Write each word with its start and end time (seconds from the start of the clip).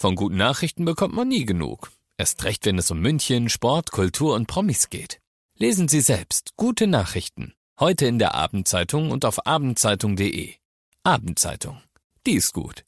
Von 0.00 0.14
guten 0.14 0.36
Nachrichten 0.36 0.84
bekommt 0.84 1.14
man 1.14 1.26
nie 1.26 1.44
genug. 1.44 1.90
Erst 2.16 2.44
recht, 2.44 2.64
wenn 2.66 2.78
es 2.78 2.88
um 2.92 3.00
München, 3.00 3.48
Sport, 3.48 3.90
Kultur 3.90 4.36
und 4.36 4.46
Promis 4.46 4.90
geht. 4.90 5.20
Lesen 5.56 5.88
Sie 5.88 6.00
selbst 6.00 6.52
gute 6.56 6.86
Nachrichten. 6.86 7.52
Heute 7.80 8.06
in 8.06 8.20
der 8.20 8.36
Abendzeitung 8.36 9.10
und 9.10 9.24
auf 9.24 9.44
abendzeitung.de. 9.44 10.54
Abendzeitung. 11.02 11.80
Die 12.26 12.34
ist 12.34 12.52
gut. 12.52 12.84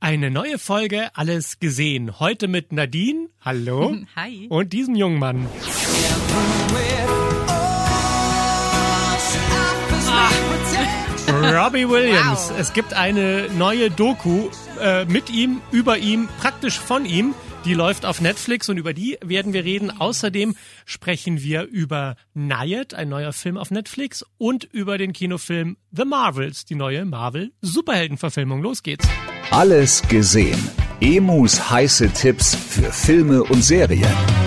Eine 0.00 0.30
neue 0.30 0.58
Folge 0.58 1.14
Alles 1.14 1.58
gesehen. 1.58 2.18
Heute 2.18 2.48
mit 2.48 2.72
Nadine. 2.72 3.28
Hallo. 3.42 3.94
Hi. 4.16 4.46
Und 4.48 4.72
diesem 4.72 4.94
jungen 4.94 5.18
Mann. 5.18 5.46
Robbie 11.52 11.88
Williams. 11.88 12.50
Wow. 12.50 12.58
Es 12.58 12.72
gibt 12.72 12.94
eine 12.94 13.48
neue 13.56 13.90
Doku 13.90 14.48
äh, 14.80 15.04
mit 15.04 15.30
ihm, 15.30 15.60
über 15.70 15.98
ihm, 15.98 16.28
praktisch 16.40 16.78
von 16.78 17.04
ihm. 17.04 17.34
Die 17.64 17.74
läuft 17.74 18.04
auf 18.04 18.20
Netflix 18.20 18.68
und 18.68 18.76
über 18.76 18.92
die 18.92 19.16
werden 19.24 19.52
wir 19.52 19.64
reden. 19.64 19.90
Außerdem 19.90 20.54
sprechen 20.84 21.42
wir 21.42 21.62
über 21.62 22.16
Nayet, 22.34 22.92
ein 22.94 23.08
neuer 23.08 23.32
Film 23.32 23.56
auf 23.56 23.70
Netflix, 23.70 24.24
und 24.36 24.64
über 24.64 24.98
den 24.98 25.12
Kinofilm 25.12 25.78
The 25.90 26.04
Marvels, 26.04 26.66
die 26.66 26.74
neue 26.74 27.04
Marvel-Superheldenverfilmung. 27.06 28.62
Los 28.62 28.82
geht's. 28.82 29.08
Alles 29.50 30.02
gesehen. 30.08 30.62
Emus 31.00 31.70
heiße 31.70 32.10
Tipps 32.10 32.54
für 32.54 32.92
Filme 32.92 33.42
und 33.42 33.62
Serien. 33.62 34.43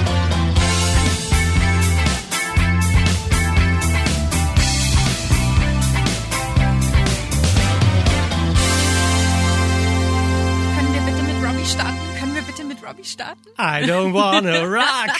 I 13.58 13.84
don't 13.86 14.14
wanna 14.14 14.64
rock. 14.64 15.18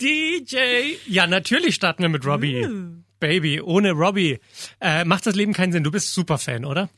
DJ. 0.00 0.96
Ja, 1.06 1.26
natürlich 1.26 1.74
starten 1.74 2.02
wir 2.02 2.08
mit 2.08 2.24
Robbie. 2.24 2.66
Baby, 3.18 3.60
ohne 3.60 3.92
Robbie 3.92 4.38
äh, 4.80 5.04
macht 5.04 5.26
das 5.26 5.34
Leben 5.34 5.52
keinen 5.52 5.72
Sinn. 5.72 5.84
Du 5.84 5.90
bist 5.90 6.12
Superfan, 6.14 6.64
oder? 6.64 6.88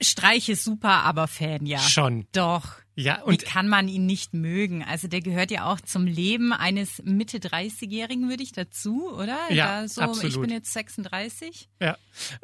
Streich 0.00 0.48
ist 0.48 0.64
super, 0.64 1.04
aber 1.04 1.26
Fan, 1.26 1.66
ja. 1.66 1.78
Schon. 1.78 2.26
Doch. 2.32 2.79
Ja, 3.00 3.22
Wie 3.24 3.30
und 3.30 3.44
kann 3.44 3.68
man 3.68 3.88
ihn 3.88 4.06
nicht 4.06 4.34
mögen? 4.34 4.84
Also 4.84 5.08
der 5.08 5.20
gehört 5.20 5.50
ja 5.50 5.64
auch 5.64 5.80
zum 5.80 6.06
Leben 6.06 6.52
eines 6.52 7.02
Mitte 7.04 7.38
30-Jährigen, 7.38 8.28
würde 8.28 8.42
ich 8.42 8.52
dazu, 8.52 9.10
oder? 9.12 9.38
Ja, 9.50 9.82
Da 9.82 9.88
so, 9.88 10.00
absolut. 10.02 10.30
Ich 10.34 10.40
bin 10.40 10.50
jetzt 10.50 10.72
36. 10.72 11.68
ja. 11.80 11.96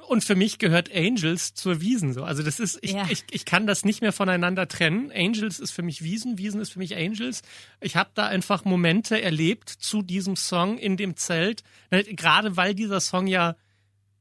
Und 0.09 0.25
für 0.25 0.35
mich 0.35 0.59
gehört 0.59 0.95
Angels 0.95 1.55
zur 1.55 1.81
Wiesen 1.81 2.13
so. 2.15 2.25
Also 2.25 2.43
das 2.43 2.61
ist, 2.61 2.79
ich, 2.83 2.93
Ja. 2.93 3.07
ich, 3.11 3.25
ich 3.31 3.45
kann 3.45 3.67
das 3.67 3.85
nicht 3.85 4.01
mehr 4.01 4.13
voneinander 4.13 4.69
trennen. 4.69 5.13
Angels 5.13 5.59
ist 5.59 5.73
für 5.73 5.83
mich 5.83 6.03
Wiesen, 6.03 6.39
Wiesen 6.39 6.61
ist 6.61 6.73
für 6.73 6.79
mich 6.79 6.97
Angels. 6.97 7.43
Ich 7.81 7.97
habe 7.97 8.11
da 8.15 8.27
einfach 8.27 8.65
Momente 8.65 9.21
erlebt 9.21 9.69
zu 9.69 10.03
diesem 10.03 10.37
Song 10.37 10.79
in 10.79 10.97
dem 10.97 11.17
Zelt, 11.17 11.63
ne, 11.91 12.05
gerade 12.05 12.57
weil 12.57 12.75
dieser 12.75 13.01
Song 13.01 13.27
ja 13.27 13.57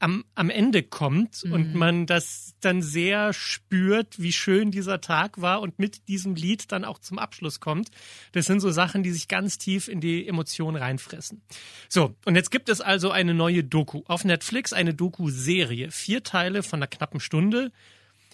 am, 0.06 0.24
am 0.36 0.52
Ende 0.52 0.84
kommt 0.84 1.44
und 1.46 1.74
man 1.74 2.06
das 2.06 2.54
dann 2.62 2.84
sehr 2.84 3.34
spürt, 3.34 4.22
wie 4.22 4.32
schön 4.32 4.70
dieser 4.70 5.02
Tag 5.02 5.42
war 5.42 5.62
und 5.62 5.80
mit 5.80 6.08
diesem 6.08 6.36
Lied 6.36 6.72
dann 6.72 6.86
auch 6.86 7.00
zum 7.00 7.18
Abschluss 7.18 7.60
kommt. 7.60 7.90
Das 8.32 8.46
sind 8.46 8.60
so 8.60 8.70
Sachen, 8.70 9.02
die 9.02 9.10
sich 9.10 9.28
ganz 9.28 9.58
tief 9.58 9.88
in 9.88 10.02
die 10.02 10.28
Emotionen 10.28 10.78
reinfressen. 10.78 11.42
So, 11.90 12.14
und 12.24 12.36
jetzt 12.36 12.52
gibt 12.52 12.70
es 12.70 12.82
also 12.82 13.10
eine 13.10 13.34
neue 13.34 13.64
Doku 13.64 14.04
auf 14.06 14.26
Netflix, 14.26 14.74
eine 14.74 14.94
Doku-Serie. 14.94 15.90
Vier 15.90 16.22
Teile 16.22 16.62
von 16.62 16.78
einer 16.78 16.88
knappen 16.88 17.20
Stunde 17.20 17.72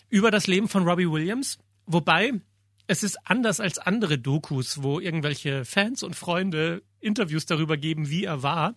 über 0.09 0.29
das 0.29 0.47
Leben 0.47 0.67
von 0.67 0.83
Robbie 0.83 1.09
Williams. 1.09 1.57
Wobei 1.85 2.33
es 2.87 3.01
ist 3.01 3.17
anders 3.23 3.61
als 3.61 3.79
andere 3.79 4.17
Dokus, 4.19 4.83
wo 4.83 4.99
irgendwelche 4.99 5.63
Fans 5.63 6.03
und 6.03 6.17
Freunde 6.17 6.83
Interviews 6.99 7.45
darüber 7.45 7.77
geben, 7.77 8.09
wie 8.09 8.25
er 8.25 8.43
war, 8.43 8.75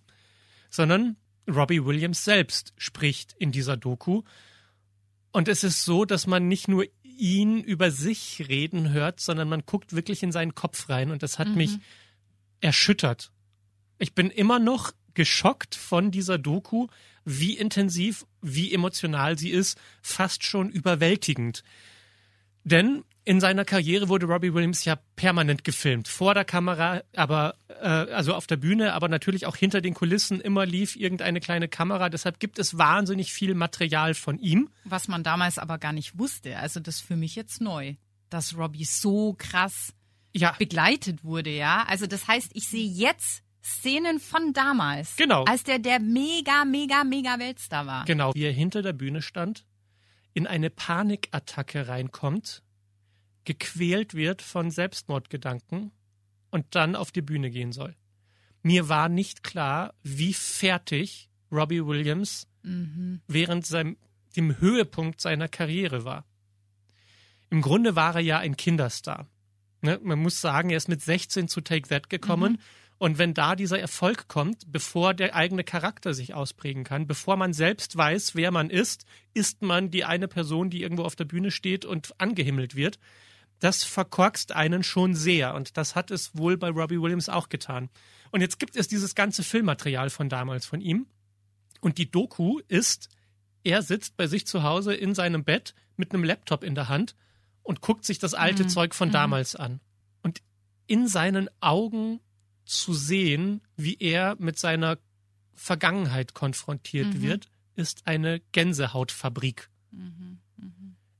sondern 0.70 1.16
Robbie 1.48 1.84
Williams 1.84 2.24
selbst 2.24 2.72
spricht 2.76 3.34
in 3.38 3.52
dieser 3.52 3.76
Doku. 3.76 4.22
Und 5.32 5.48
es 5.48 5.64
ist 5.64 5.84
so, 5.84 6.04
dass 6.04 6.26
man 6.26 6.48
nicht 6.48 6.68
nur 6.68 6.84
ihn 7.02 7.60
über 7.60 7.90
sich 7.90 8.44
reden 8.48 8.90
hört, 8.90 9.20
sondern 9.20 9.48
man 9.48 9.64
guckt 9.66 9.94
wirklich 9.94 10.22
in 10.22 10.32
seinen 10.32 10.54
Kopf 10.54 10.88
rein. 10.88 11.10
Und 11.10 11.22
das 11.22 11.38
hat 11.38 11.48
mich 11.48 11.78
erschüttert. 12.60 13.30
Ich 13.98 14.14
bin 14.14 14.30
immer 14.30 14.58
noch 14.58 14.92
geschockt 15.14 15.74
von 15.74 16.10
dieser 16.10 16.38
Doku, 16.38 16.88
wie 17.24 17.56
intensiv, 17.56 18.26
wie 18.42 18.72
emotional 18.72 19.38
sie 19.38 19.50
ist, 19.50 19.78
fast 20.02 20.44
schon 20.44 20.70
überwältigend. 20.70 21.62
Denn 22.64 23.04
in 23.26 23.40
seiner 23.40 23.64
Karriere 23.64 24.08
wurde 24.08 24.26
Robbie 24.26 24.52
Williams 24.52 24.84
ja 24.84 24.96
permanent 25.16 25.64
gefilmt. 25.64 26.08
Vor 26.08 26.34
der 26.34 26.44
Kamera, 26.44 27.02
aber 27.16 27.54
äh, 27.68 27.86
also 27.86 28.34
auf 28.34 28.46
der 28.46 28.56
Bühne, 28.56 28.92
aber 28.92 29.08
natürlich 29.08 29.46
auch 29.46 29.56
hinter 29.56 29.80
den 29.80 29.94
Kulissen 29.94 30.40
immer 30.40 30.66
lief 30.66 30.96
irgendeine 30.96 31.40
kleine 31.40 31.68
Kamera. 31.68 32.10
Deshalb 32.10 32.38
gibt 32.38 32.58
es 32.58 32.76
wahnsinnig 32.76 33.32
viel 33.32 33.54
Material 33.54 34.14
von 34.14 34.38
ihm. 34.38 34.68
Was 34.84 35.08
man 35.08 35.22
damals 35.22 35.58
aber 35.58 35.78
gar 35.78 35.92
nicht 35.92 36.18
wusste. 36.18 36.58
Also 36.58 36.80
das 36.80 36.96
ist 36.96 37.06
für 37.06 37.16
mich 37.16 37.34
jetzt 37.34 37.60
neu, 37.62 37.94
dass 38.28 38.56
Robbie 38.58 38.84
so 38.84 39.34
krass 39.38 39.94
Ja, 40.32 40.54
begleitet 40.58 41.24
wurde, 41.24 41.50
ja. 41.50 41.84
Also 41.88 42.06
das 42.06 42.28
heißt, 42.28 42.50
ich 42.54 42.68
sehe 42.68 42.88
jetzt 42.88 43.42
Szenen 43.62 44.20
von 44.20 44.52
damals. 44.52 45.16
Genau. 45.16 45.44
Als 45.44 45.62
der 45.62 45.78
der 45.78 45.98
mega, 45.98 46.66
mega, 46.66 47.04
mega 47.04 47.38
Weltstar 47.38 47.86
war. 47.86 48.04
genau, 48.04 48.34
wie 48.34 48.44
er 48.44 48.52
hinter 48.52 48.82
der 48.82 48.92
Bühne 48.92 49.22
stand, 49.22 49.64
in 50.34 50.46
eine 50.46 50.68
Panikattacke 50.68 51.88
reinkommt, 51.88 52.62
gequält 53.44 54.14
wird 54.14 54.42
von 54.42 54.70
Selbstmordgedanken 54.70 55.92
und 56.50 56.66
dann 56.74 56.96
auf 56.96 57.12
die 57.12 57.22
Bühne 57.22 57.50
gehen 57.50 57.72
soll. 57.72 57.96
Mir 58.62 58.88
war 58.88 59.08
nicht 59.08 59.42
klar, 59.42 59.94
wie 60.02 60.34
fertig 60.34 61.30
Robbie 61.52 61.84
Williams 61.84 62.48
während 63.28 63.66
seinem, 63.66 63.98
dem 64.36 64.58
Höhepunkt 64.58 65.20
seiner 65.20 65.48
Karriere 65.48 66.04
war. 66.04 66.24
Im 67.50 67.60
Grunde 67.60 67.94
war 67.94 68.14
er 68.14 68.20
ja 68.20 68.38
ein 68.38 68.56
Kinderstar. 68.56 69.28
Ne? 69.82 70.00
Man 70.02 70.18
muss 70.18 70.40
sagen, 70.40 70.70
er 70.70 70.78
ist 70.78 70.88
mit 70.88 71.02
16 71.02 71.46
zu 71.46 71.60
Take 71.60 71.88
That 71.88 72.08
gekommen. 72.08 72.58
Und 72.98 73.18
wenn 73.18 73.34
da 73.34 73.56
dieser 73.56 73.78
Erfolg 73.78 74.28
kommt, 74.28 74.70
bevor 74.70 75.14
der 75.14 75.34
eigene 75.34 75.64
Charakter 75.64 76.14
sich 76.14 76.32
ausprägen 76.32 76.84
kann, 76.84 77.06
bevor 77.06 77.36
man 77.36 77.52
selbst 77.52 77.96
weiß, 77.96 78.34
wer 78.34 78.50
man 78.50 78.70
ist, 78.70 79.04
ist 79.34 79.62
man 79.62 79.90
die 79.90 80.04
eine 80.04 80.28
Person, 80.28 80.70
die 80.70 80.82
irgendwo 80.82 81.02
auf 81.02 81.16
der 81.16 81.24
Bühne 81.24 81.50
steht 81.50 81.84
und 81.84 82.18
angehimmelt 82.20 82.76
wird. 82.76 82.98
Das 83.58 83.82
verkorkst 83.82 84.52
einen 84.52 84.82
schon 84.82 85.14
sehr. 85.14 85.54
Und 85.54 85.76
das 85.76 85.94
hat 85.94 86.10
es 86.10 86.36
wohl 86.36 86.56
bei 86.56 86.68
Robbie 86.68 87.00
Williams 87.00 87.28
auch 87.28 87.48
getan. 87.48 87.90
Und 88.30 88.40
jetzt 88.40 88.58
gibt 88.58 88.76
es 88.76 88.88
dieses 88.88 89.14
ganze 89.14 89.42
Filmmaterial 89.42 90.10
von 90.10 90.28
damals 90.28 90.66
von 90.66 90.80
ihm. 90.80 91.06
Und 91.80 91.98
die 91.98 92.10
Doku 92.10 92.60
ist, 92.68 93.08
er 93.64 93.82
sitzt 93.82 94.16
bei 94.16 94.26
sich 94.26 94.46
zu 94.46 94.62
Hause 94.62 94.94
in 94.94 95.14
seinem 95.14 95.44
Bett 95.44 95.74
mit 95.96 96.12
einem 96.12 96.24
Laptop 96.24 96.62
in 96.62 96.74
der 96.74 96.88
Hand 96.88 97.16
und 97.62 97.80
guckt 97.80 98.04
sich 98.04 98.18
das 98.18 98.34
alte 98.34 98.66
Zeug 98.66 98.94
von 98.94 99.10
damals 99.10 99.56
an. 99.56 99.80
Und 100.22 100.42
in 100.86 101.08
seinen 101.08 101.48
Augen 101.60 102.20
zu 102.64 102.94
sehen, 102.94 103.60
wie 103.76 103.96
er 103.98 104.36
mit 104.38 104.58
seiner 104.58 104.98
Vergangenheit 105.54 106.34
konfrontiert 106.34 107.22
wird, 107.22 107.48
ist 107.76 108.06
eine 108.06 108.40
Gänsehautfabrik. 108.52 109.70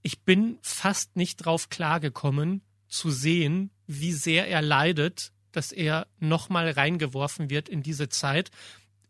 Ich 0.03 0.21
bin 0.21 0.59
fast 0.62 1.16
nicht 1.16 1.37
drauf 1.37 1.69
klargekommen, 1.69 2.62
zu 2.88 3.10
sehen, 3.10 3.71
wie 3.87 4.12
sehr 4.12 4.49
er 4.49 4.62
leidet, 4.62 5.33
dass 5.53 5.72
er 5.72 6.06
nochmal 6.19 6.71
reingeworfen 6.71 7.50
wird 7.50 7.69
in 7.69 7.83
diese 7.83 8.09
Zeit, 8.09 8.50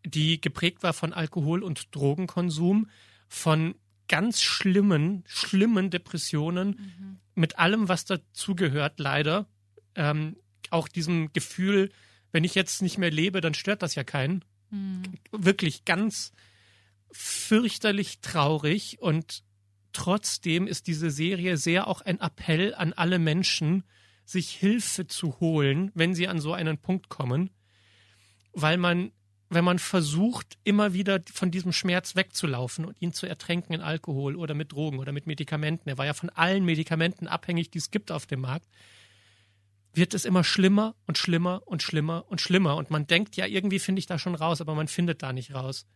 die 0.05 0.41
geprägt 0.41 0.83
war 0.83 0.93
von 0.93 1.12
Alkohol- 1.12 1.62
und 1.62 1.94
Drogenkonsum, 1.94 2.89
von 3.28 3.75
ganz 4.09 4.43
schlimmen, 4.43 5.25
schlimmen 5.26 5.91
Depressionen, 5.91 7.19
mit 7.35 7.58
allem, 7.58 7.88
was 7.88 8.05
dazugehört, 8.05 9.00
leider. 9.00 9.47
Ähm, 9.94 10.37
auch 10.70 10.88
diesem 10.88 11.32
Gefühl, 11.32 11.91
wenn 12.34 12.42
ich 12.42 12.56
jetzt 12.56 12.82
nicht 12.82 12.98
mehr 12.98 13.12
lebe, 13.12 13.40
dann 13.40 13.54
stört 13.54 13.82
das 13.82 13.94
ja 13.94 14.02
keinen. 14.02 14.44
Wirklich 15.31 15.84
ganz 15.84 16.32
fürchterlich 17.12 18.22
traurig 18.22 19.00
und 19.00 19.44
trotzdem 19.92 20.66
ist 20.66 20.88
diese 20.88 21.12
Serie 21.12 21.56
sehr 21.56 21.86
auch 21.86 22.00
ein 22.00 22.19
Appell 22.20 22.75
an 22.75 22.92
alle 22.92 23.20
Menschen, 23.20 23.84
sich 24.25 24.50
Hilfe 24.50 25.06
zu 25.06 25.38
holen, 25.38 25.92
wenn 25.94 26.16
sie 26.16 26.26
an 26.26 26.40
so 26.40 26.52
einen 26.52 26.76
Punkt 26.78 27.08
kommen, 27.08 27.50
weil 28.52 28.78
man, 28.78 29.12
wenn 29.48 29.64
man 29.64 29.78
versucht, 29.78 30.58
immer 30.64 30.92
wieder 30.92 31.20
von 31.32 31.52
diesem 31.52 31.72
Schmerz 31.72 32.16
wegzulaufen 32.16 32.84
und 32.84 33.00
ihn 33.00 33.12
zu 33.12 33.26
ertränken 33.26 33.75
in 33.75 33.81
Alkohol 33.81 34.34
oder 34.34 34.54
mit 34.54 34.72
Drogen 34.72 34.98
oder 34.98 35.12
mit 35.12 35.28
Medikamenten, 35.28 35.88
er 35.88 35.98
war 35.98 36.06
ja 36.06 36.14
von 36.14 36.31
allen 36.31 36.64
Medikamenten 36.64 37.28
abhängig, 37.28 37.70
die 37.70 37.78
es 37.78 37.92
gibt 37.92 38.10
auf 38.10 38.26
dem 38.26 38.40
Markt, 38.40 38.66
wird 39.96 40.14
es 40.14 40.25
immer 40.25 40.44
schlimmer 40.44 40.94
und 41.06 41.19
schlimmer 41.19 41.62
und 41.67 41.82
schlimmer 41.82 42.25
und 42.29 42.41
schlimmer. 42.41 42.76
Und 42.76 42.91
man 42.91 43.06
denkt, 43.06 43.37
ja, 43.37 43.46
irgendwie 43.46 43.79
finde 43.79 44.00
ich 44.00 44.06
da 44.06 44.19
schon 44.19 44.35
raus, 44.35 44.61
aber 44.61 44.75
man 44.75 44.88
findet 44.88 45.23
da 45.23 45.32
nicht 45.32 45.55
raus. 45.55 45.87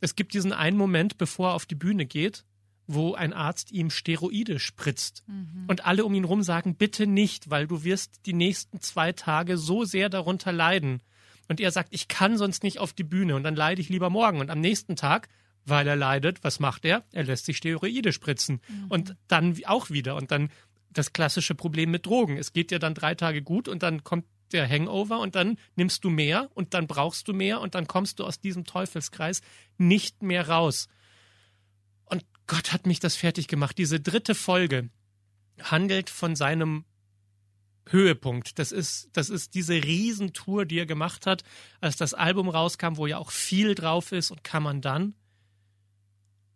Es 0.00 0.16
gibt 0.16 0.34
diesen 0.34 0.52
einen 0.52 0.76
Moment, 0.76 1.18
bevor 1.18 1.50
er 1.50 1.54
auf 1.54 1.66
die 1.66 1.74
Bühne 1.74 2.06
geht, 2.06 2.44
wo 2.86 3.14
ein 3.14 3.32
Arzt 3.32 3.70
ihm 3.70 3.90
Steroide 3.90 4.58
spritzt. 4.58 5.22
Und 5.68 5.84
alle 5.84 6.04
um 6.04 6.14
ihn 6.14 6.24
rum 6.24 6.42
sagen, 6.42 6.74
bitte 6.76 7.06
nicht, 7.06 7.50
weil 7.50 7.66
du 7.66 7.84
wirst 7.84 8.26
die 8.26 8.32
nächsten 8.32 8.80
zwei 8.80 9.12
Tage 9.12 9.58
so 9.58 9.84
sehr 9.84 10.08
darunter 10.08 10.52
leiden. 10.52 11.02
Und 11.48 11.60
er 11.60 11.70
sagt, 11.70 11.88
ich 11.92 12.08
kann 12.08 12.38
sonst 12.38 12.62
nicht 12.62 12.78
auf 12.78 12.92
die 12.92 13.04
Bühne 13.04 13.34
und 13.34 13.42
dann 13.42 13.56
leide 13.56 13.80
ich 13.80 13.88
lieber 13.88 14.10
morgen. 14.10 14.40
Und 14.40 14.50
am 14.50 14.60
nächsten 14.60 14.96
Tag, 14.96 15.28
weil 15.64 15.86
er 15.86 15.96
leidet, 15.96 16.44
was 16.44 16.60
macht 16.60 16.84
er? 16.84 17.04
Er 17.12 17.24
lässt 17.24 17.44
sich 17.44 17.58
Steroide 17.58 18.12
spritzen. 18.12 18.60
Und 18.88 19.16
dann 19.28 19.58
auch 19.66 19.90
wieder. 19.90 20.16
Und 20.16 20.30
dann 20.30 20.50
das 20.90 21.12
klassische 21.12 21.54
Problem 21.54 21.90
mit 21.90 22.06
Drogen. 22.06 22.36
Es 22.36 22.52
geht 22.52 22.70
dir 22.70 22.78
dann 22.78 22.94
drei 22.94 23.14
Tage 23.14 23.42
gut 23.42 23.68
und 23.68 23.82
dann 23.82 24.04
kommt 24.04 24.24
der 24.52 24.68
Hangover 24.68 25.20
und 25.20 25.34
dann 25.34 25.58
nimmst 25.76 26.04
du 26.04 26.10
mehr 26.10 26.50
und 26.54 26.74
dann 26.74 26.86
brauchst 26.86 27.28
du 27.28 27.32
mehr 27.32 27.60
und 27.60 27.74
dann 27.74 27.86
kommst 27.86 28.18
du 28.18 28.24
aus 28.24 28.40
diesem 28.40 28.64
Teufelskreis 28.64 29.42
nicht 29.76 30.22
mehr 30.22 30.48
raus. 30.48 30.88
Und 32.06 32.24
Gott 32.46 32.72
hat 32.72 32.86
mich 32.86 33.00
das 33.00 33.16
fertig 33.16 33.48
gemacht. 33.48 33.76
Diese 33.76 34.00
dritte 34.00 34.34
Folge 34.34 34.88
handelt 35.62 36.08
von 36.08 36.36
seinem 36.36 36.84
Höhepunkt. 37.86 38.58
Das 38.58 38.72
ist, 38.72 39.10
das 39.12 39.30
ist 39.30 39.54
diese 39.54 39.74
Riesentour, 39.74 40.64
die 40.64 40.78
er 40.78 40.86
gemacht 40.86 41.26
hat, 41.26 41.42
als 41.80 41.96
das 41.96 42.14
Album 42.14 42.48
rauskam, 42.48 42.96
wo 42.96 43.06
ja 43.06 43.18
auch 43.18 43.30
viel 43.30 43.74
drauf 43.74 44.12
ist 44.12 44.30
und 44.30 44.44
kann 44.44 44.62
man 44.62 44.80
dann. 44.80 45.14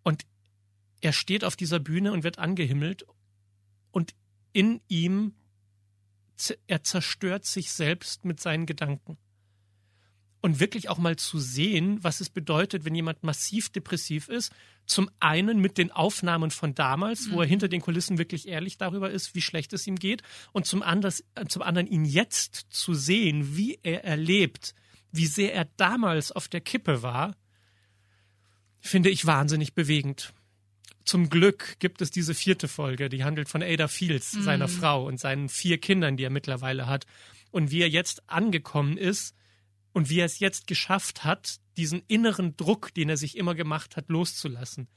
Und 0.03 0.25
er 1.01 1.13
steht 1.13 1.45
auf 1.45 1.57
dieser 1.57 1.81
Bühne 1.81 2.13
und 2.13 2.23
wird 2.23 2.39
angehimmelt 2.39 3.05
und 3.91 4.15
in 4.53 4.81
ihm, 4.89 5.35
er 6.67 6.83
zerstört 6.83 7.45
sich 7.45 7.73
selbst 7.73 8.25
mit 8.25 8.41
seinen 8.41 8.67
Gedanken. 8.67 9.17
Und 10.41 10.59
wirklich 10.59 10.89
auch 10.89 10.99
mal 10.99 11.15
zu 11.15 11.39
sehen, 11.39 12.03
was 12.03 12.21
es 12.21 12.29
bedeutet, 12.29 12.85
wenn 12.85 12.97
jemand 12.97 13.23
massiv 13.23 13.71
depressiv 13.71 14.29
ist. 14.29 14.53
Zum 14.87 15.09
einen 15.21 15.61
mit 15.61 15.79
den 15.79 15.93
Aufnahmen 15.93 16.51
von 16.51 16.75
damals, 16.75 17.31
wo 17.31 17.41
er 17.41 17.47
hinter 17.47 17.69
den 17.69 17.81
Kulissen 17.81 18.19
wirklich 18.19 18.49
ehrlich 18.49 18.77
darüber 18.77 19.09
ist, 19.09 19.37
wie 19.37 19.41
schlecht 19.41 19.73
es 19.73 19.87
ihm 19.87 19.95
geht. 19.95 20.23
Und 20.51 20.67
zum, 20.67 20.83
anders, 20.83 21.23
äh, 21.37 21.47
zum 21.47 21.63
anderen 21.63 21.87
ihn 21.87 22.05
jetzt 22.05 22.67
zu 22.71 22.93
sehen, 22.93 23.57
wie 23.57 23.79
er 23.85 24.03
erlebt, 24.03 24.75
wie 25.13 25.27
sehr 25.27 25.55
er 25.55 25.67
damals 25.77 26.33
auf 26.33 26.49
der 26.49 26.61
Kippe 26.61 27.03
war, 27.03 27.37
finde 28.81 29.11
ich 29.11 29.25
wahnsinnig 29.25 29.75
bewegend. 29.75 30.35
Zum 31.05 31.31
Glück 31.31 31.77
gibt 31.79 32.01
es 32.01 32.11
diese 32.11 32.35
vierte 32.35 32.69
Folge, 32.69 33.09
die 33.09 33.25
handelt 33.25 33.49
von 33.49 33.63
Ada 33.63 33.89
Fields, 33.89 34.33
seiner 34.33 34.69
Frau 34.69 35.07
und 35.07 35.19
seinen 35.19 35.49
vier 35.49 35.79
Kindern, 35.79 36.17
die 36.17 36.25
er 36.25 36.31
mittlerweile 36.31 36.87
hat. 36.87 37.07
Und 37.51 37.71
wie 37.71 37.83
er 37.83 37.89
jetzt 37.89 38.29
angekommen 38.31 38.97
ist 38.97 39.35
und 39.93 40.09
wie 40.09 40.21
er 40.21 40.27
es 40.27 40.39
jetzt 40.39 40.67
geschafft 40.67 41.25
hat, 41.25 41.61
diesen 41.77 42.03
inneren 42.07 42.57
Druck, 42.57 42.93
den 42.95 43.09
er 43.09 43.17
sich 43.17 43.37
immer 43.37 43.55
gemacht 43.55 43.97
hat, 43.97 44.09
loszulassen. 44.09 44.89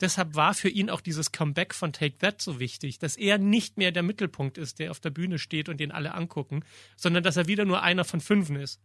Deshalb 0.00 0.34
war 0.34 0.54
für 0.54 0.68
ihn 0.68 0.90
auch 0.90 1.00
dieses 1.00 1.32
Comeback 1.32 1.74
von 1.74 1.92
Take 1.92 2.18
That 2.18 2.42
so 2.42 2.58
wichtig, 2.58 2.98
dass 2.98 3.16
er 3.16 3.38
nicht 3.38 3.78
mehr 3.78 3.92
der 3.92 4.02
Mittelpunkt 4.02 4.58
ist, 4.58 4.78
der 4.78 4.90
auf 4.90 5.00
der 5.00 5.10
Bühne 5.10 5.38
steht 5.38 5.68
und 5.68 5.78
den 5.78 5.92
alle 5.92 6.14
angucken, 6.14 6.64
sondern 6.96 7.22
dass 7.22 7.36
er 7.36 7.46
wieder 7.46 7.64
nur 7.64 7.82
einer 7.82 8.04
von 8.04 8.20
fünfen 8.20 8.56
ist. 8.56 8.80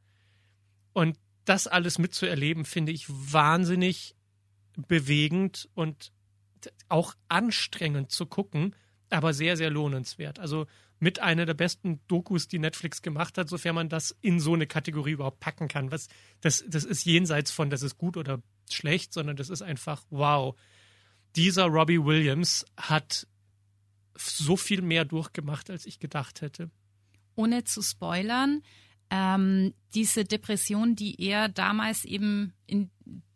Und 0.94 1.18
das 1.46 1.68
alles 1.68 1.98
mitzuerleben, 1.98 2.66
finde 2.66 2.92
ich 2.92 3.06
wahnsinnig 3.08 4.16
bewegend 4.88 5.68
und 5.74 6.12
auch 6.88 7.16
anstrengend 7.28 8.12
zu 8.12 8.26
gucken, 8.26 8.76
aber 9.10 9.34
sehr, 9.34 9.58
sehr 9.58 9.70
lohnenswert. 9.70 10.40
Also 10.40 10.68
mit 11.00 11.20
einer 11.20 11.46
der 11.46 11.54
besten 11.54 12.02
Dokus, 12.08 12.48
die 12.48 12.60
Netflix 12.60 13.02
gemacht 13.02 13.38
hat, 13.38 13.50
sofern 13.50 13.76
man 13.76 13.90
das 13.90 14.16
in 14.22 14.40
so 14.40 14.54
eine 14.54 14.68
Kategorie 14.68 15.12
überhaupt 15.12 15.40
packen 15.40 15.68
kann. 15.68 15.92
Was, 15.92 16.10
das, 16.42 16.64
das 16.68 16.84
ist 16.84 17.06
jenseits 17.06 17.52
von, 17.52 17.70
das 17.70 17.82
ist 17.84 17.98
gut 17.98 18.18
oder 18.18 18.42
schlecht, 18.70 19.14
sondern 19.14 19.36
das 19.38 19.50
ist 19.50 19.62
einfach, 19.62 20.04
wow. 20.10 20.56
Dieser 21.36 21.66
Robbie 21.66 22.04
Williams 22.04 22.66
hat 22.76 23.28
so 24.16 24.58
viel 24.58 24.82
mehr 24.82 25.06
durchgemacht, 25.06 25.70
als 25.70 25.86
ich 25.86 26.00
gedacht 26.00 26.42
hätte. 26.42 26.70
ohne 27.36 27.64
zu 27.64 27.82
spoilern, 27.82 28.62
ähm, 29.10 29.74
diese 29.96 30.26
Depression, 30.26 30.96
die 30.96 31.16
er 31.22 31.48
damals 31.48 32.04
eben 32.04 32.54
in 32.68 32.92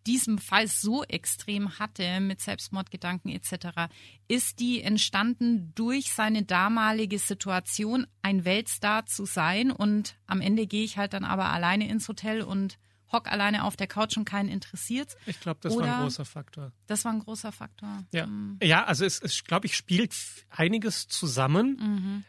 diesem 0.08 0.38
Fall 0.38 0.68
so 0.68 1.04
extrem 1.04 1.80
hatte 1.80 2.20
mit 2.20 2.42
Selbstmordgedanken 2.42 3.32
etc., 3.32 3.90
ist 4.28 4.60
die 4.60 4.82
entstanden 4.82 5.72
durch 5.76 6.14
seine 6.14 6.44
damalige 6.44 7.20
Situation, 7.20 8.08
ein 8.22 8.46
Weltstar 8.46 9.06
zu 9.06 9.26
sein 9.26 9.72
und 9.72 10.16
am 10.26 10.42
Ende 10.42 10.68
gehe 10.68 10.84
ich 10.84 10.98
halt 10.98 11.14
dann 11.14 11.24
aber 11.26 11.46
alleine 11.52 11.88
ins 11.90 12.08
Hotel 12.08 12.42
und 12.42 12.78
hock 13.12 13.32
alleine 13.32 13.64
auf 13.64 13.76
der 13.76 13.86
Couch 13.88 14.18
und 14.18 14.26
keinen 14.26 14.50
interessiert's. 14.50 15.16
Ich 15.28 15.40
glaube, 15.40 15.60
das 15.62 15.76
war 15.76 15.84
ein 15.84 15.90
Oder- 15.90 16.02
großer 16.02 16.26
Faktor. 16.26 16.72
Das 16.88 17.06
war 17.06 17.14
ein 17.14 17.20
großer 17.20 17.52
Faktor. 17.52 18.04
Ja, 18.12 18.26
Mhm. 18.26 18.58
ja 18.62 18.86
also 18.86 19.06
es, 19.06 19.20
es 19.22 19.44
glaube 19.44 19.68
ich, 19.68 19.76
spielt 19.78 20.16
einiges 20.50 21.08
zusammen. 21.08 21.78
Mhm. 21.80 22.24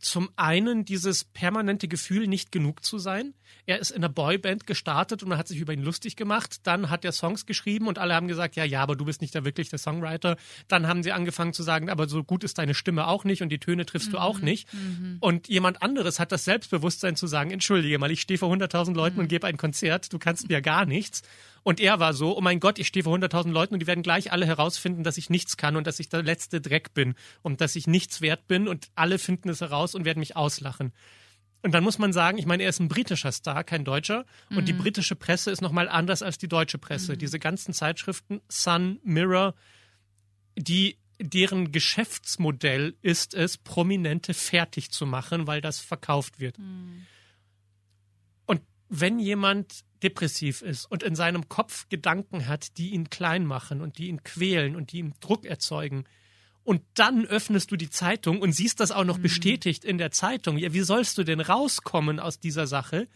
Zum 0.00 0.30
einen 0.36 0.84
dieses 0.84 1.24
permanente 1.24 1.88
Gefühl, 1.88 2.26
nicht 2.26 2.52
genug 2.52 2.84
zu 2.84 2.98
sein. 2.98 3.34
Er 3.66 3.78
ist 3.78 3.90
in 3.90 3.98
einer 3.98 4.08
Boyband 4.08 4.66
gestartet 4.66 5.22
und 5.22 5.28
man 5.28 5.38
hat 5.38 5.48
sich 5.48 5.58
über 5.58 5.72
ihn 5.72 5.82
lustig 5.82 6.16
gemacht. 6.16 6.66
Dann 6.66 6.90
hat 6.90 7.04
er 7.04 7.12
Songs 7.12 7.46
geschrieben 7.46 7.86
und 7.86 7.98
alle 7.98 8.14
haben 8.14 8.28
gesagt, 8.28 8.56
ja, 8.56 8.64
ja, 8.64 8.82
aber 8.82 8.96
du 8.96 9.04
bist 9.04 9.20
nicht 9.20 9.34
da 9.34 9.44
wirklich 9.44 9.68
der 9.68 9.78
Songwriter. 9.78 10.36
Dann 10.68 10.86
haben 10.86 11.02
sie 11.02 11.12
angefangen 11.12 11.52
zu 11.52 11.62
sagen, 11.62 11.90
aber 11.90 12.08
so 12.08 12.24
gut 12.24 12.44
ist 12.44 12.58
deine 12.58 12.74
Stimme 12.74 13.06
auch 13.06 13.24
nicht 13.24 13.42
und 13.42 13.50
die 13.50 13.58
Töne 13.58 13.86
triffst 13.86 14.12
du 14.12 14.18
auch 14.18 14.40
nicht. 14.40 14.68
Und 15.20 15.48
jemand 15.48 15.82
anderes 15.82 16.18
hat 16.18 16.32
das 16.32 16.44
Selbstbewusstsein 16.44 17.16
zu 17.16 17.26
sagen, 17.26 17.50
entschuldige 17.50 17.98
mal, 17.98 18.10
ich 18.10 18.20
stehe 18.20 18.38
vor 18.38 18.52
100.000 18.52 18.94
Leuten 18.94 19.20
und 19.20 19.28
gebe 19.28 19.46
ein 19.46 19.56
Konzert, 19.56 20.12
du 20.12 20.18
kannst 20.18 20.48
mir 20.48 20.62
gar 20.62 20.86
nichts. 20.86 21.22
Und 21.68 21.80
er 21.80 22.00
war 22.00 22.14
so, 22.14 22.34
oh 22.34 22.40
mein 22.40 22.60
Gott, 22.60 22.78
ich 22.78 22.86
stehe 22.86 23.04
vor 23.04 23.14
100.000 23.14 23.50
Leuten 23.50 23.74
und 23.74 23.80
die 23.80 23.86
werden 23.86 24.02
gleich 24.02 24.32
alle 24.32 24.46
herausfinden, 24.46 25.04
dass 25.04 25.18
ich 25.18 25.28
nichts 25.28 25.58
kann 25.58 25.76
und 25.76 25.86
dass 25.86 26.00
ich 26.00 26.08
der 26.08 26.22
letzte 26.22 26.62
Dreck 26.62 26.94
bin 26.94 27.14
und 27.42 27.60
dass 27.60 27.76
ich 27.76 27.86
nichts 27.86 28.22
wert 28.22 28.48
bin 28.48 28.68
und 28.68 28.88
alle 28.94 29.18
finden 29.18 29.50
es 29.50 29.60
heraus 29.60 29.94
und 29.94 30.06
werden 30.06 30.20
mich 30.20 30.34
auslachen. 30.34 30.94
Und 31.60 31.72
dann 31.72 31.84
muss 31.84 31.98
man 31.98 32.14
sagen, 32.14 32.38
ich 32.38 32.46
meine, 32.46 32.62
er 32.62 32.70
ist 32.70 32.80
ein 32.80 32.88
britischer 32.88 33.32
Star, 33.32 33.64
kein 33.64 33.84
Deutscher. 33.84 34.24
Und 34.48 34.66
die 34.66 34.72
britische 34.72 35.14
Presse 35.14 35.50
ist 35.50 35.60
nochmal 35.60 35.90
anders 35.90 36.22
als 36.22 36.38
die 36.38 36.48
deutsche 36.48 36.78
Presse. 36.78 37.18
Diese 37.18 37.38
ganzen 37.38 37.74
Zeitschriften, 37.74 38.40
Sun, 38.48 38.98
Mirror, 39.04 39.54
die 40.56 40.96
deren 41.20 41.70
Geschäftsmodell 41.70 42.96
ist 43.02 43.34
es, 43.34 43.58
Prominente 43.58 44.32
fertig 44.32 44.90
zu 44.90 45.04
machen, 45.04 45.46
weil 45.46 45.60
das 45.60 45.80
verkauft 45.80 46.40
wird. 46.40 46.56
Und 46.56 47.06
wenn 48.88 49.18
jemand 49.18 49.84
depressiv 50.02 50.62
ist 50.62 50.86
und 50.86 51.02
in 51.02 51.16
seinem 51.16 51.48
Kopf 51.48 51.88
Gedanken 51.88 52.46
hat, 52.46 52.78
die 52.78 52.90
ihn 52.90 53.10
klein 53.10 53.46
machen 53.46 53.80
und 53.80 53.98
die 53.98 54.08
ihn 54.08 54.22
quälen 54.22 54.76
und 54.76 54.92
die 54.92 54.98
ihm 54.98 55.14
Druck 55.20 55.44
erzeugen, 55.44 56.04
und 56.68 56.82
dann 56.92 57.24
öffnest 57.24 57.70
du 57.70 57.76
die 57.76 57.88
Zeitung 57.88 58.42
und 58.42 58.52
siehst 58.52 58.80
das 58.80 58.90
auch 58.90 59.04
noch 59.04 59.16
bestätigt 59.16 59.86
in 59.86 59.96
der 59.96 60.10
Zeitung. 60.10 60.58
Ja, 60.58 60.74
wie 60.74 60.82
sollst 60.82 61.16
du 61.16 61.24
denn 61.24 61.40
rauskommen 61.40 62.20
aus 62.20 62.40
dieser 62.40 62.66
Sache, 62.66 63.08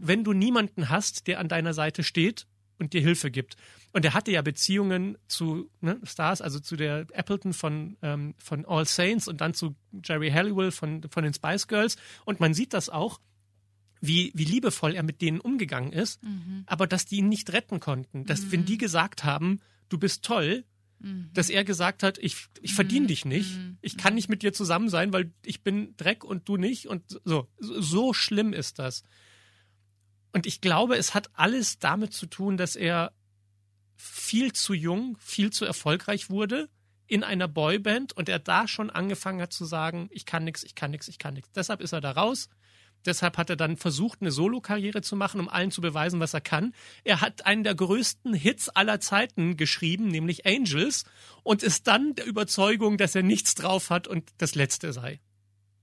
wenn 0.00 0.22
du 0.22 0.32
niemanden 0.32 0.90
hast, 0.90 1.26
der 1.26 1.40
an 1.40 1.48
deiner 1.48 1.74
Seite 1.74 2.04
steht 2.04 2.46
und 2.78 2.92
dir 2.92 3.00
Hilfe 3.00 3.32
gibt? 3.32 3.56
Und 3.92 4.04
er 4.04 4.14
hatte 4.14 4.30
ja 4.30 4.42
Beziehungen 4.42 5.18
zu 5.26 5.68
ne, 5.80 5.98
Stars, 6.04 6.40
also 6.40 6.60
zu 6.60 6.76
der 6.76 7.06
Appleton 7.12 7.52
von, 7.52 7.96
ähm, 8.02 8.36
von 8.38 8.64
All 8.64 8.86
Saints 8.86 9.26
und 9.26 9.40
dann 9.40 9.54
zu 9.54 9.74
Jerry 10.04 10.30
Halliwell 10.30 10.70
von, 10.70 11.02
von 11.10 11.24
den 11.24 11.34
Spice 11.34 11.66
Girls. 11.66 11.96
Und 12.24 12.38
man 12.38 12.54
sieht 12.54 12.72
das 12.74 12.90
auch, 12.90 13.18
wie, 14.00 14.32
wie 14.34 14.44
liebevoll 14.44 14.94
er 14.94 15.02
mit 15.02 15.20
denen 15.20 15.40
umgegangen 15.40 15.92
ist, 15.92 16.20
aber 16.66 16.86
dass 16.86 17.04
die 17.04 17.16
ihn 17.16 17.28
nicht 17.28 17.52
retten 17.52 17.80
konnten. 17.80 18.24
Dass, 18.24 18.50
wenn 18.50 18.64
die 18.64 18.78
gesagt 18.78 19.24
haben, 19.24 19.60
du 19.88 19.98
bist 19.98 20.24
toll, 20.24 20.64
dass 21.32 21.48
er 21.48 21.64
gesagt 21.64 22.02
hat, 22.02 22.18
ich, 22.18 22.46
ich 22.60 22.74
verdiene 22.74 23.06
dich 23.06 23.24
nicht, 23.24 23.58
ich 23.80 23.96
kann 23.96 24.14
nicht 24.14 24.28
mit 24.28 24.42
dir 24.42 24.52
zusammen 24.52 24.90
sein, 24.90 25.12
weil 25.14 25.32
ich 25.44 25.62
bin 25.62 25.96
Dreck 25.96 26.24
und 26.24 26.46
du 26.48 26.58
nicht 26.58 26.88
und 26.88 27.20
so. 27.24 27.48
So 27.58 27.80
so 27.80 28.12
schlimm 28.12 28.52
ist 28.52 28.78
das. 28.78 29.02
Und 30.32 30.46
ich 30.46 30.60
glaube, 30.60 30.96
es 30.96 31.14
hat 31.14 31.30
alles 31.32 31.78
damit 31.78 32.12
zu 32.12 32.26
tun, 32.26 32.58
dass 32.58 32.76
er 32.76 33.12
viel 33.96 34.52
zu 34.52 34.74
jung, 34.74 35.16
viel 35.18 35.50
zu 35.50 35.64
erfolgreich 35.64 36.28
wurde 36.28 36.68
in 37.06 37.24
einer 37.24 37.48
Boyband 37.48 38.12
und 38.12 38.28
er 38.28 38.38
da 38.38 38.68
schon 38.68 38.90
angefangen 38.90 39.40
hat 39.40 39.52
zu 39.52 39.64
sagen, 39.64 40.08
ich 40.12 40.26
kann 40.26 40.44
nichts, 40.44 40.62
ich 40.62 40.74
kann 40.74 40.90
nichts, 40.90 41.08
ich 41.08 41.18
kann 41.18 41.34
nichts. 41.34 41.50
Deshalb 41.52 41.80
ist 41.80 41.92
er 41.92 42.00
da 42.00 42.12
raus. 42.12 42.48
Deshalb 43.06 43.38
hat 43.38 43.48
er 43.50 43.56
dann 43.56 43.76
versucht, 43.76 44.20
eine 44.20 44.30
Solokarriere 44.30 45.00
zu 45.00 45.16
machen, 45.16 45.40
um 45.40 45.48
allen 45.48 45.70
zu 45.70 45.80
beweisen, 45.80 46.20
was 46.20 46.34
er 46.34 46.40
kann. 46.40 46.74
Er 47.04 47.20
hat 47.20 47.46
einen 47.46 47.64
der 47.64 47.74
größten 47.74 48.34
Hits 48.34 48.68
aller 48.68 49.00
Zeiten 49.00 49.56
geschrieben, 49.56 50.08
nämlich 50.08 50.46
Angels, 50.46 51.04
und 51.42 51.62
ist 51.62 51.86
dann 51.86 52.14
der 52.14 52.26
Überzeugung, 52.26 52.98
dass 52.98 53.14
er 53.14 53.22
nichts 53.22 53.54
drauf 53.54 53.90
hat 53.90 54.06
und 54.06 54.30
das 54.38 54.54
Letzte 54.54 54.92
sei. 54.92 55.20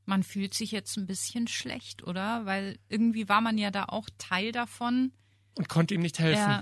Man 0.05 0.23
fühlt 0.23 0.53
sich 0.53 0.71
jetzt 0.71 0.95
ein 0.97 1.05
bisschen 1.07 1.47
schlecht, 1.47 2.03
oder? 2.03 2.45
Weil 2.45 2.77
irgendwie 2.87 3.27
war 3.27 3.41
man 3.41 3.57
ja 3.57 3.71
da 3.71 3.85
auch 3.85 4.07
Teil 4.17 4.51
davon. 4.51 5.11
Und 5.55 5.67
konnte 5.67 5.95
ihm 5.95 6.01
nicht 6.01 6.19
helfen. 6.19 6.61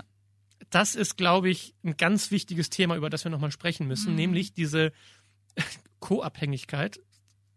Das 0.70 0.94
ist, 0.94 1.16
glaube 1.16 1.48
ich, 1.50 1.74
ein 1.84 1.96
ganz 1.96 2.30
wichtiges 2.30 2.70
Thema, 2.70 2.96
über 2.96 3.10
das 3.10 3.24
wir 3.24 3.30
nochmal 3.30 3.52
sprechen 3.52 3.86
müssen, 3.86 4.10
Mhm. 4.12 4.16
nämlich 4.16 4.52
diese 4.54 4.90
Co-Abhängigkeit. 6.00 6.98